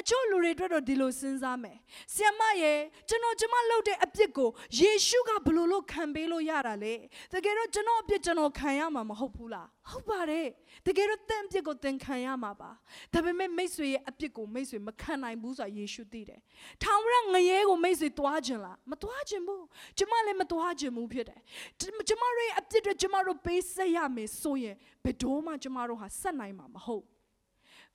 [0.00, 1.76] အချို့လူတွေအတွက်တော့ဒီလိုစဉ်းစားမယ်။
[2.14, 6.94] ဆီယမရဲ့ကျွန်တော်ကျမလုပ်တဲ့အပြစ်ကိုယေရှုကဘယ်လိုလုပ်ခံပေးလို့ရတာလဲ။
[7.32, 10.46] တကယ်တော့ကျွန်တော်အပြစ်ကျွန်တော်ခံရမှာမဟုတ်ဘူးလား။ဟုတ်ပါတယ်။
[10.86, 12.70] တကယ်တော့တင့်အပြစ်ကိုသင်ခံရမှာပါ။
[13.12, 16.40] ဒါပေမဲ့မိတ်ဆွေရဲ့အပြစ်ကိုမိတ်ဆွေမခံနိုင်ဘူးဆိုတာယေရှုသိတယ်။
[16.82, 19.62] ထောင်ရငရဲကိုမိတ်ဆွေတွားခြင်းလား။မတွားခြင်းဘူး။
[19.98, 21.40] ကျမလည်းမတွားခြင်းဘူးဖြစ်တယ်။
[22.08, 27.04] ကျမတို့ရဲ့အပြစ်တွေကျမတို့ပေးဆက်ရမယ်ဆိုရင်ဘယ်တော့မှကျမတို့ဟာဆက်နိုင်မှာမဟုတ်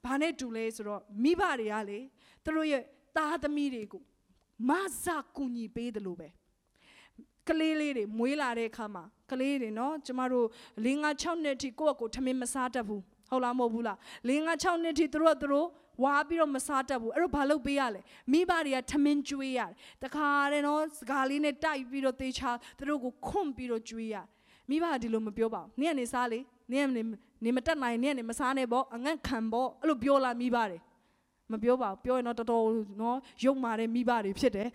[0.05, 1.99] ဘူး။ဘာနဲ့တူလဲဆိုတော့မိဘတွေကလေ
[2.43, 2.83] သူတို့ရဲ့
[3.17, 4.01] သားသမီးတွေကို
[4.69, 4.71] မ
[5.03, 6.29] ဆာကူညီပေးတယ်လို့ပဲ
[7.49, 10.47] ကလေးလေးတွေမွေးလာတဲ့အခါမှာကလေးတွေနော်ကျမတို့
[10.85, 15.67] ၄၅6နှစ်ထိကိုယ့်အကိုထမင်းမစားတတ်ဘူးဟုတ်လားမဟုတ်ဘူးလား၄၅6နှစ်ထိသူတို့ကသူတို့
[16.03, 19.71] ဝါပြီးတော့မစားတတ်ဘူးအဲ့တော့ဘာလုပ်ပေးရလဲမိဘတွေကထမင်းကျွေးရတယ်
[20.03, 24.15] တခါတည်းနော်စကားလေးနဲ့တိုက်ပြီးတော့သေချာသူတို့ကိုခွန့်ပြီးတော့ကျွေးရ
[24.69, 26.39] မိဘကဒီလိုမပြောပါဘူးနင့်ကနေစားလေ
[26.71, 27.01] နင့်ကနေ
[27.45, 30.81] နေမတက်နိုင်နဲ့နေမစားနဲ့ပေါ့အငတ်ခံပေါ့အဲ့လိုပြောလာမိပါတယ်
[31.51, 32.65] မပြောပါဘူးပြောရင်တော့တော်တော်
[33.01, 34.69] နော်ရုပ်မာတဲ့မိဘတွေဖြစ်တယ်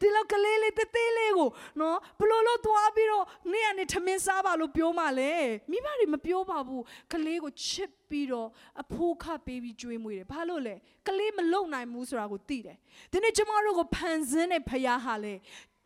[0.00, 5.32] ဒီလောက်ကလေးလေးတေးသေးလေးကိုနော်ဘလို့လို့သွားပြီးတော့နေ့ကနေထမင်းစားပါလို့ပြောမှလဲ
[5.70, 6.82] မိဘတွေမပြောပါဘူး
[7.12, 8.48] ကလေးကိုချစ်ပြီးတော့
[8.82, 10.74] အဖိုးခပေးပြီးကြွေးမွေးတယ်ဘာလို့လဲ
[11.08, 12.76] ကလေးမလုံနိုင်ဘူးဆိုတာကိုသိတယ်
[13.12, 15.34] ဒီနေ့ကျမတို့ကိုဖန်ဆင်းတဲ့ဖခင်ဟာလေ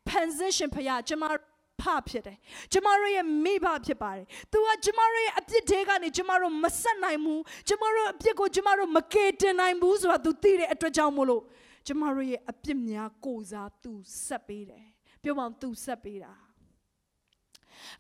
[0.09, 1.43] ဖန်ဆင်းရှင်ဖခင်ကျမတို့
[1.81, 2.37] ဖဖြစ်တယ်
[2.73, 11.43] ကျမတို့ရဲ့မိဘဖြစ်ပါတယ်သူကကျမတို့ရဲ့အပြစ်တွေကနေကျမတို့မဆက်နိုင်ဘူးကျမတို့အပြစ်ကိုကျမတို့မကယ်တင်နိုင်ဘူးဆိုတာသူသိတဲ့အတွက်ကြောင့်မို့လို့
[11.87, 13.93] ကျမတို့ရဲ့အပြစ်များကိုစားသူ
[14.27, 14.87] ဆက်ပေးတယ်
[15.23, 16.33] ပြောပါအောင်သူဆက်ပေးတာ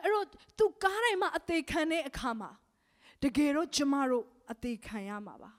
[0.02, 0.26] အဲ့တော့
[0.58, 2.50] သူကားတိုင်းမှာအသေးခံတဲ့အခါမှာ
[3.22, 5.50] တကယ်တော့ကျမတို့အသေးခံရမှာပါ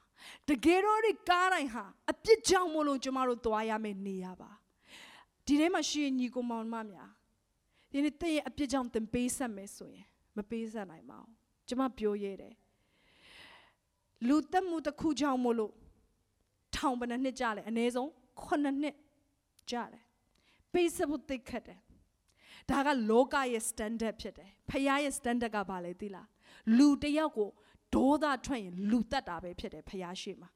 [0.50, 4.52] တကယ်တော့ဒီကားတိုင်းဟာအပြစ်ကြောင့်မို့လို့ကျမတို့သွားရမယ့်နေရပါ
[5.46, 7.12] ဒီထဲမှာရှိညီကိုမောင်မများ
[7.92, 10.06] ဒီနေ့တင့်ရဲ့အပြစ်ကြောင့်သင်ပေးဆက်မယ်ဆိုရင်
[10.38, 11.34] မပေးဆက်နိုင်ပါဘူး
[11.68, 12.54] ကျမပြောရဲတယ်
[14.28, 15.74] လူတက်မှုတစ်ခုကြောင့်မို့လို့
[16.76, 18.10] ထောင်ပနှစ်နှစ်ကြာလဲအနည်းဆုံး
[18.46, 18.96] 9နှစ်
[19.72, 20.04] ကြာတယ်
[20.74, 21.80] ပေးဆက်ဖို့သိခက်တယ်
[22.70, 26.28] ဒါကလောကရဲ့ standard ဖြစ်တယ်ဖခင်ရဲ့ standard ကဘာလဲသိလား
[26.78, 27.50] လူတယောက်ကို
[27.96, 30.50] ဒေါသထွက်ရင်လူတက်တာပဲဖြစ်တယ်ဖခင်ရှိမှာ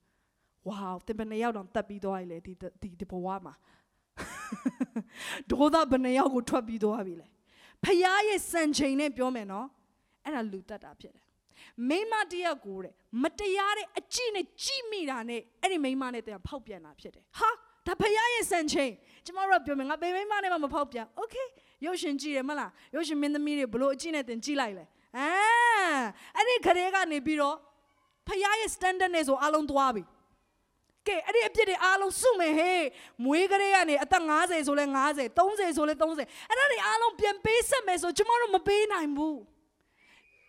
[0.68, 3.54] ဝေါသင်ဘယ်နှယောက်တောင်တက်ပြီးသွားပြီလေဒီဒီဒီဘဝမှာ
[5.51, 7.27] ဒေါသဘယ်နှယောက်ကိုထွက်ပြီးသွားပြီလဲ
[7.85, 9.67] ဖခင်ရဲ့စံချိန်နဲ့ပြောမယ်နော်
[10.25, 11.25] အဲ့ဒါလူတတ်တာဖြစ်တယ်
[11.89, 17.51] မိမတယောက်ကိုတဲ့မတရားတဲ့အကြည့်နဲ့ကြည့်မိတာနဲ့အဲ့ဒီမိမနဲ့တည်းဖောက်ပြန်တာဖြစ်တယ်ဟာ
[17.87, 18.93] ဒါဖခင်ရဲ့စံချိန်
[19.25, 21.35] ကျမတို့ပြောမယ်ငါဘယ်မိမနဲ့မှမဖောက်ပြန်โอเค
[21.85, 24.85] ရုပ်ရှင်ကြည့်ရမလားရုပ်ရှင်မင်းသမီးတွေဘလို့အကြည့်နဲ့တင်ကြည့်လိုက်လဲ
[25.19, 25.29] အာ
[26.37, 27.57] အဲ့ဒီခရေကနေပြီးတော့
[28.27, 30.03] ဖခင်ရဲ့ standard နဲ့ဆိုအလုံးသွားပြီ
[31.08, 32.86] ကဲအဲ့ဒီအပြစ်တွေအားလုံးစုမယ်ဟေး
[33.26, 39.40] မွေးကလေးကနေအသက်50ဆိုလဲ50 30ဆိုလဲ30အဲ့ဒါတွေအားလုံးပြန်ပေးဆက်မယ်ဆိုကျမတို့မပေးနိုင်ဘူး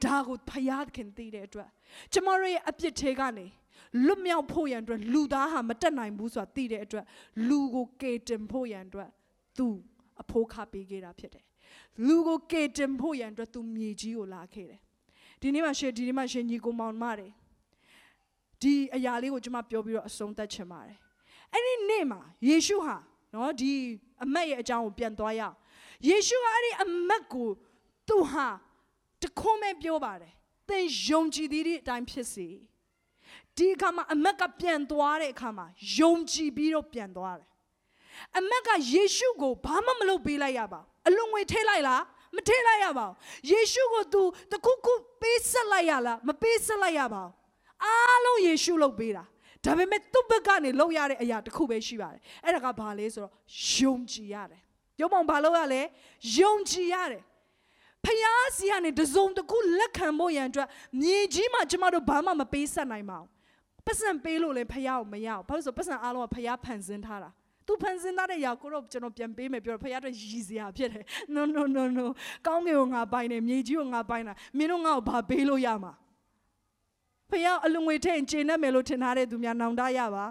[0.04, 1.70] ဒါကိုဖယားခင်သိတဲ့အတွက်
[2.12, 3.46] ကျမတို့ရဲ့အပြစ်တွေကနေ
[4.06, 7.04] လွတ်မြောက်ဖို့ရန်အတွက်လူသားဟာမတက်နိုင်ဘူးဆိုတာသိတဲ့အတွက်
[7.48, 9.10] လူကိုကယ်တင်ဖို့ရန်အတွက်
[9.58, 9.66] သူ
[10.22, 11.44] အဖိုးခပေးခဲ့တာဖြစ်တယ်
[12.06, 14.80] လူကိုကေတင်ဖို့ရန်အတွက်သူမြေကြီးကိုလာခဲ့တယ်
[15.40, 17.32] ဒီနေ့မှရှင်ဒီနေ့မှရှင်ညီကိုမောင်မတယ်
[18.62, 20.96] ဒီအရာလေးကိုကျွန်မပြောပြီးတော့အဆုံးသတ်ချင်ပါတယ်
[21.52, 22.96] အဲ့ဒီနေ့မှာယေရှုဟာ
[23.34, 23.72] နော်ဒီ
[24.24, 25.54] အမတ်ရဲ့အကြောင်းကိုပြန်သွားရအောင်
[26.08, 27.48] ယေရှုကအဲ့ဒီအမတ်ကို
[28.08, 28.48] သူဟာ
[29.22, 30.32] တခွန်းမဲ့ပြောပါတယ်
[30.68, 32.48] သင်ယုံကြည်သည်ဒီအတိုင်းဖြစ်စေ
[33.56, 35.66] ဒီအခါမှာအမတ်ကပြန်သွားတဲ့အခါမှာ
[35.98, 37.48] ယုံကြည်ပြီးတော့ပြန်သွားတယ်
[38.38, 42.02] အမတ်ကယေရှုကိုဘာမှမလုပ်ပေးလိုက်ရပါဘူးအလွန်ငွေထည့်လိုက်လား
[42.36, 43.14] မထည့်လိုက်ရပါဘူး
[43.50, 47.43] ယေရှုကို तू တခုခုပေးဆက်လိုက်ရလားမပေးဆက်လိုက်ရပါဘူး
[47.84, 49.24] အားလုံးယေရှုလုပ်ပေးတာ
[49.64, 53.32] ဒါပေမဲ့သူ့ဘက်ကနေလုပ်ရတဲ့အရာတစ်ခုပဲရှိပါတယ်အဲ့ဒါကဘာလဲဆိုတော့
[53.74, 54.60] ယုံကြည်ရတယ်
[55.00, 55.80] ရုံမောင်ဘာလုပ်ရလဲ
[56.38, 57.22] ယုံကြည်ရတယ်
[58.04, 60.68] ဖျားစီကနေတစုံတစ်ခုလက်ခံဖို့ရန်အတွက်
[61.00, 63.28] မြေကြီးမှာကျမတို့ဘာမှမပေးဆက်နိုင်ပါဘူး
[63.86, 67.30] ပတ်စံပေးလို့လည်းဖျားကိုမရဘူးဘာလို့ဆိုပတ်စံအားလုံးကဖျားဖန်ဆင်းထားတာ
[67.66, 71.04] သူဖန်ဆင်းထားတဲ့ຢာကိုတော့ကျွန်တော်ပြန်ပေးမယ်ပြောတော့ဖခင်အတွက်ရည်စရာဖြစ်တယ်
[71.34, 72.06] no no no no
[72.46, 75.92] ကောင်းကင်ကိုငါပိုင်တယ်မြေကြီးကိုငါပိုင်တာမင်းတို့ငါ့ကိုဘာပေးလို့ရမှာ
[77.34, 80.24] ဖခင်အလွန်ငွေထည့်ရင်ကျေနပ်မယ်လို့ထင်ထားတဲ့သူများနောင်တရပါ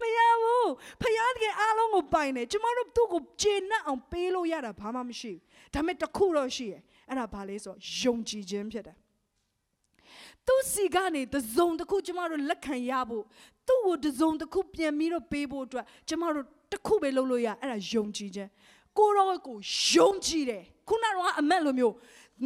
[0.00, 0.70] မရဘူး
[1.00, 8.96] ဖခင်ကအားလုံးကိုပိုင်တယ်ကျမတို့သူ့ကိုကျေနပ်အောင်ပေးလို့ရတာဘာမှမရှိဘူးဒါပေမဲ့တစ်ခုတော့ရှိတယ်အဲ့ဒါဘာလဲဆိုတော့ယုံကြည်ခြင်းဖြစ်တယ်
[10.46, 13.24] သူစီကနေတစုံတစ်ခုကျမတို့လက်ခံရဖို့
[13.68, 18.50] သူ့ကိုတစုံတစ်ခုပြန်ပြီးတော့ပေးဖို့အတွက်ကျမတို့တစ်ခုပဲလုပ်လို့ရအဲ့ဒါယုံကြည်ခြင်း
[18.98, 19.58] ကိုရောကို
[19.92, 21.94] ယုံကြည်တယ်ခုနကအမက်လိုမျိုး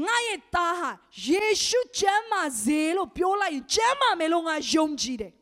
[0.07, 0.91] ငါရဲ့သားဟာ
[1.27, 5.33] ယေရှုကျမ်းမာစေလို့ပြောလိုက်ရင်ကျမ်းမာမယ်လို့ငါယုံကြည်တယ်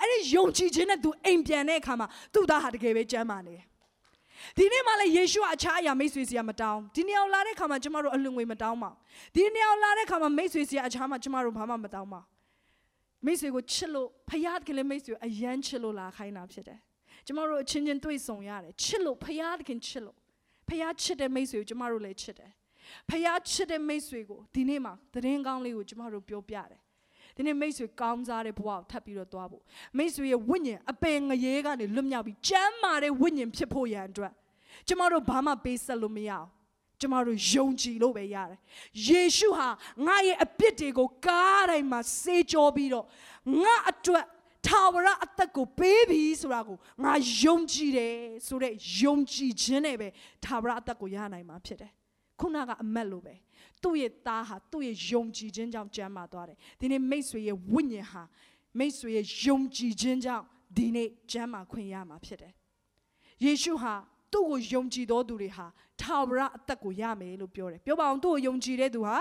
[0.00, 3.64] အဲ့ဒီယုံကြည်ခြင်းနဲ့ तू အိမ်ပြန်တဲ့အခါမှာသူ့သားဟာတကယ်ပဲကျမ်းမာနေတယ်
[4.56, 8.98] ဒီနေ့မှလည်းယေရှုအခြားအရာမိတ်ဆွေစီကမတောင်းဒီနေ့အောင်လာတဲ့ခါမှာကျမတို့အလွန်ငွေမတောင်းပါဘူး
[9.34, 12.20] ဒီနေ့အောင်လာတဲ့ခါမှာမိတ်ဆွေစီကအခြားမှာကျမတို့ဘာမှမတောင်းပါ
[13.26, 16.78] မိတ်ဆွေကိုချစ်လို့ဖယားကလေးမိတ်ဆွေအယမ်းချစ်လို့လာခိုင်းတာဖြစ်တယ်
[17.26, 20.16] ကျမတို့အချင်းချင်းတွေ့ဆုံရတယ်ချစ်လို့ဖယားခင်ချစ်လို့
[20.68, 22.50] ဖယားချစ်တဲ့မိတ်ဆွေကိုကျမတို့လည်းချစ်တယ်
[23.10, 26.80] ဖယားချစ်တဲ့မိတ်ဆွေကိုဒီနေ့မှာသတင်းကောင်းလေးကိုကျမတို့ပြောပြတယ်
[27.36, 29.62] ဒီနေ့မိတ်ဆွေကောင်းစားတဲ့ဘဝကိုထပ်ပြီးတော့သွားဖို့
[29.96, 34.32] မိတ်ဆွေရဲ့ဝိညာဉ်အပင်ငရဲကနေလွတ်မြောက်ပြီးကျမ်းမာတဲ့ဝိညာဉ်ဖြစ်ဖို့ရန်အတွက်
[34.88, 36.48] ကျမတို့ဘာမှပေးဆက်လို့မရအောင်
[37.00, 38.58] ကျမတို့ယုံကြည်လို့ပဲရတယ်
[39.06, 39.68] ယေရှုဟာ
[40.06, 43.06] ငါရဲ့အပြစ်တွေကိုကားတိုင်းမှာစေးကြောပြီးတော့
[43.62, 44.24] ငါအတွက်
[44.66, 47.12] ထာဝရအသက်ကိုပေးပြီဆိုတာကိုငါ
[47.42, 48.14] ယုံကြည်တယ်
[48.46, 50.08] ဆိုတဲ့ယုံကြည်ခြင်းနဲ့ပဲ
[50.44, 51.92] ထာဝရအသက်ကိုရနိုင်မှာဖြစ်တယ်
[52.40, 53.34] ခုနကအမက်လိုပဲ
[53.82, 58.22] သူ့ရဲ့သားဟာသူ့ရဲ့ယုံကြည်ခြင်းကြောင့်ကျမ်းမာသွားတယ်ဒီနေ့မိတ်ဆွေရဲ့ဝိညာဉ်ဟာ
[58.78, 60.44] မိတ်ဆွေရဲ့ယုံကြည်ခြင်းကြောင့်
[60.76, 62.52] ဒီနေ့ကျမ်းမာခွင့်ရမှာဖြစ်တယ်
[63.44, 63.94] ယေရှုဟာ
[64.32, 65.66] သူ့ကိုယုံကြည်သောသူတွေဟာ
[66.00, 69.16] ထာဝရအသက်ကိုရမယ်လို့ပြောတယ်ပြောပါအောင်သူ့ကိုယုံကြည်တဲ့သူဟာ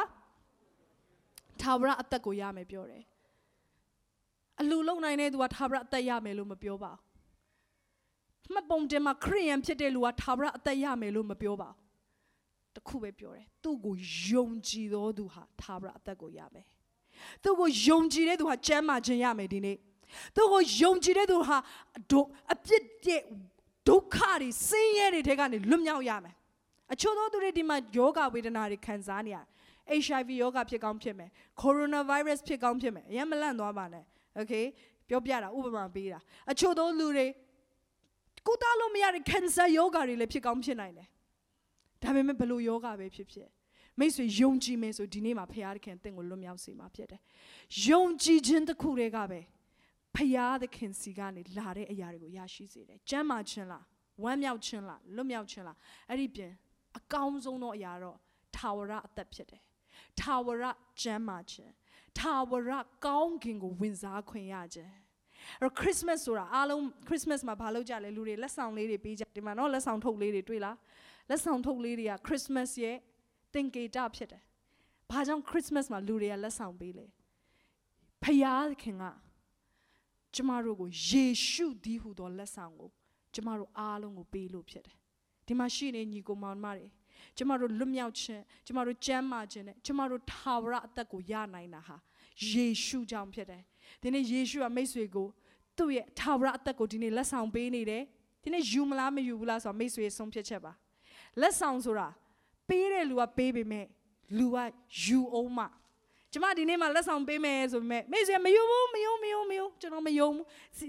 [1.62, 3.04] ထာဝရအသက်ကိုရမယ်ပြောတယ်
[4.60, 11.83] အလူလုံနိုင်တဲ့သူကထာဝရအသက်ရမယ်လို့မပြောပါဘူးမှတ်ပုံတင်မှာခရိယန်ဖြစ်တဲ့လူကထာဝရအသက်ရမယ်လို့မပြောပါဘူး
[12.76, 13.96] တခုပဲပြောတယ်သူ့ကို
[14.28, 16.66] ယုံကြည်သောသူဟာထာဝရအသက်ကိုရမယ်
[17.44, 19.78] သူ့ကိုယုံကြည်တဲ့သူဟာကျမ်းမာခြင်းရမယ်ဒီနေ့
[20.36, 21.58] သူ့ကိုယုံကြည်တဲ့သူဟာ
[22.54, 23.22] အပြစ်တဲ့
[23.90, 26.36] ဒုက္ခတွေဆင်းရဲတွေထဲကနေလွတ်မြောက်ရမယ်
[26.94, 29.38] အချို့သောသူတွေဒီမှာယောဂဝေဒနာတွေခံစားနေရ
[30.04, 31.30] HIV ယောဂဖြစ်ကောင်းဖြစ်မယ်
[31.62, 34.04] coronavirus ဖြစ်ကောင်းဖြစ်မယ်အရင်မလန့်သွားပါနဲ့
[34.40, 34.66] okay
[35.10, 36.20] ပြောပြတာဥပမာပေးတာ
[36.52, 37.28] အချို့သောလူတွေ
[38.48, 41.08] ကုသလို့မရတဲ့ cancer ယောဂတွေလည်းဖြစ်ကောင်းဖြစ်နိုင်တယ်
[42.04, 43.50] ဒါပေမဲ့ဘလို့ယောဂပဲဖြစ်ဖြစ်
[44.00, 47.22] မိတ်ဆွေယုံကြည်မယ်ဆိုဒီနေ့မှာဖခင်ခင်တင့်ကိုလွတ်မြောက်စေမှာဖြစ်တယ်
[47.88, 49.40] ယုံကြည်ခြင်းတစ်ခုတည်းကပဲ
[50.16, 53.84] ဖယားသခင်စီကနေလာတဲ့အရာတွေကိုရရှိစေတယ်။ကျမ်းမာခြင်းလား
[54.24, 55.78] ဝမ်းမြောက်ခြင်းလားလွတ်မြောက်ခြင်းလား
[56.10, 56.52] အဲ့ဒီပြင်
[56.98, 58.18] အကောင်းဆုံးသောအရာတော့
[58.56, 59.62] ထာဝရအသက်ဖြစ်တယ်။
[60.20, 60.64] ထာဝရ
[61.02, 61.72] ကျမ်းမာခြင်း
[62.20, 62.72] ထာဝရ
[63.06, 64.92] ကောင်းကင်ကိုဝင်စားခွင့်ရခြင်း
[65.62, 70.76] အဲ့ခရစ်စမတ်ဆိုတာအားလုံးခရစ်စမတ်မှာဘာလုပ်ကြလဲလူတွေလက်ဆောင်လေးတွေပေးကြဒီမှာနော်လက်ဆောင်ထုတ်လေးတွေတွေ့လား
[71.30, 72.98] လက်ဆောင်ထုတ်လေးတွေကခရစ်စမတ်ရဲ့
[73.54, 74.44] သင်္ကေတဖြစ်တယ်။
[75.12, 77.06] ဘာကြောင့်ခရစ်စမတ်မှာလူတွေကလက်ဆောင်ပေးလဲ။
[78.24, 79.04] ဖယားခင်က
[80.36, 82.90] ကျမတို့ကိုယေရှုသည်ဟူသောလက်ဆောင်ကို
[83.34, 84.98] ကျမတို့အားလုံးကိုပေးလို့ဖြစ်တယ်
[85.48, 86.88] ဒီမှာရှိနေညီကိုမောင်မတွေ
[87.38, 91.96] ကျမတို့လွတ်မြောက်ခြင်းကျမတို့ကျမ်းမာခြင်းနဲ့ကျမတို့ထာဝရအသက်ကိုရနိုင်တာဟာ
[92.50, 93.62] ယေရှုကြောင့်ဖြစ်တယ်
[94.02, 95.28] ဒီနေ့ယေရှုကမိတ်ဆွေကို
[95.78, 98.04] သူ့ရဲ့ထာဝရအသက်ကိုဒီနေ့လက်ဆောင်ပေးနေတယ်
[98.44, 100.74] ဒီနေ့ယူမလားမယူဘူးလားဆိုတာမိတ်ဆွေဆုံးဖြတ်ချက်ပါ
[101.42, 102.08] လက်ဆောင်ဆိုတာ
[102.70, 103.86] ပေးတဲ့လူကပေးပေမဲ့
[104.38, 104.58] လူက
[105.04, 105.66] ယူအောင်မှ
[106.32, 110.46] ကျမဒီနေ့မှလက်ဆောင်ပေးမယ်ဆိုပေမဲ့မိတ်ဆွေမယုံဘူးမယုံမယုံမယုံကျွန်တော်မယုံဘူး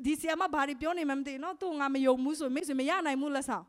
[0.06, 3.68] ဒီဆီယမဘာတွေပြောနေမှမသိနော်သူငါမယုံဘူးဆိုမိတ်ဆွေမရနိုင်ဘူးလက်ဆောင်ဒါ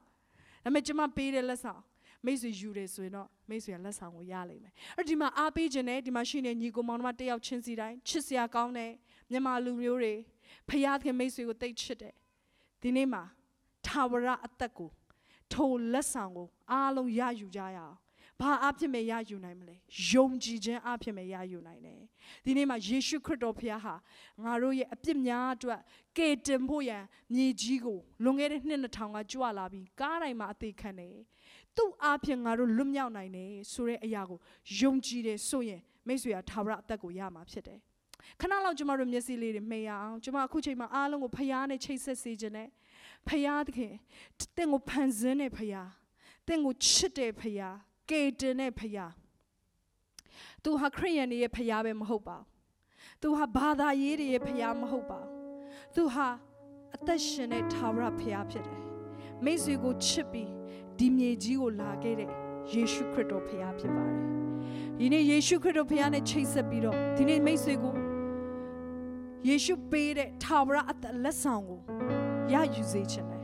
[0.64, 1.82] ပေမဲ့ကျမပေးတဲ့လက်ဆောင်
[2.26, 8.92] မိတ်ဆွေယူတယ်ဆိုရင်တော့မိတ်ဆွေလက်ဆောင်ကိုရလိမ့်မယ်အဲ့ဒီမှာအားပေးခြင်းနဲ့ဒီမှာရှိနေညီကိုမောင်တို့တယောက်ချင်းစီတိုင်းချစ်စရာကောင်းတဲ့
[9.32, 10.14] မြန်မာလူမျိုးတွေ
[10.70, 12.14] ဖယားခင်မိတ်ဆွေကိုတိတ်ချစ်တယ်
[12.82, 13.24] ဒီနေ့မှာ
[13.86, 14.90] ထာဝရအသက်ကို
[15.54, 17.96] ထိုလက်ဆောင်ကိုအားလုံးရယူကြရအောင်
[18.42, 19.76] ဘာအဖြစ်မဲ့ရယူနိုင်မလဲ
[20.12, 22.02] ယုံကြည်ခြင်းအဖြစ်မဲ့ရယူနိုင်တယ်
[22.46, 23.96] ဒီနေ့မှာယေရှုခရစ်တော်ဖခင်ဟာ
[24.44, 25.82] ငါတို့ရဲ့အပြစ်များအတွက်
[26.18, 31.16] ကယ်တင်ဖို့ရန်မြေကြီးကိုလွန်ခဲ့တဲ့နှစ်2000ကကြွလာပြီးကားတိုင်းမှာအသေးခံတယ်
[31.78, 34.40] သူ့အဖြစ်ငါတို့လွတ်မြောက်နိုင်တယ်ဆိုတဲ့အရာကို
[34.80, 37.80] ယုံကြည်တယ်ဆိုရင်မိတ်ဆွေဟာသာဝရအသက်ကိုရမှာဖြစ်တယ်
[38.42, 42.68] ခဏလောက်ကျမတို့မျက်စိလေးတွေမှိတ်ရအောင်ကျမအခုချိန်မှာအားလုံးကိုဖခင်နဲ့ချိတ်ဆက်စေခြင်းနဲ့
[43.28, 43.94] ဖခင်သခင်
[44.56, 45.88] တင့်ကိုဖန်ဆင်းတဲ့ဖခင်
[46.48, 47.76] တင့်ကိုချစ်တဲ့ဖခင်
[48.10, 49.12] ကေတင်တဲ့ဖခင်
[50.64, 52.48] သူဟာခရိယန်ရဲ့ဖခင်ပဲမဟုတ်ပါဘူး
[53.22, 55.30] သူဟာဘာသာရေးတွေရဲ့ဖခင်မဟုတ်ပါဘူး
[55.96, 56.28] သူဟာ
[56.96, 58.82] အသက်ရှင်တဲ့သာဝရဖခင်ဖြစ်တယ်
[59.44, 60.50] မိတ်ဆွေကိုချစ်ပြီး
[60.98, 62.30] ဒီမြေကြီးကိုလာခဲ့တဲ့
[62.74, 64.20] ယေရှုခရစ်တော်ဖခင်ဖြစ်ပါတယ်
[65.00, 67.96] ဒီနေ့ယေရှုခရစ်တော်ဖခင်နဲ့ချိတ်ဆက်ပြီးတော့ဒီနေ့မိတ်ဆွေကို
[69.48, 71.80] ယေရှုပေးတဲ့သာဝရအသက်လက်ဆောင်ကို
[72.54, 73.40] ရယူစေခြင်းလဲ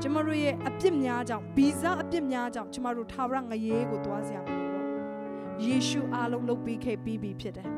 [0.00, 7.70] ကျမတို့ရဲ့အပြစ်များကြောင့်ဗီဇအပြစ်များကြောင့်ကျမတို့ထာဝရငရေကိုသွားစရာမလိုဘူးယေရှုအားလုံးလုပ်ပေးခဲ့ပြီးပြီဖြစ်တယ်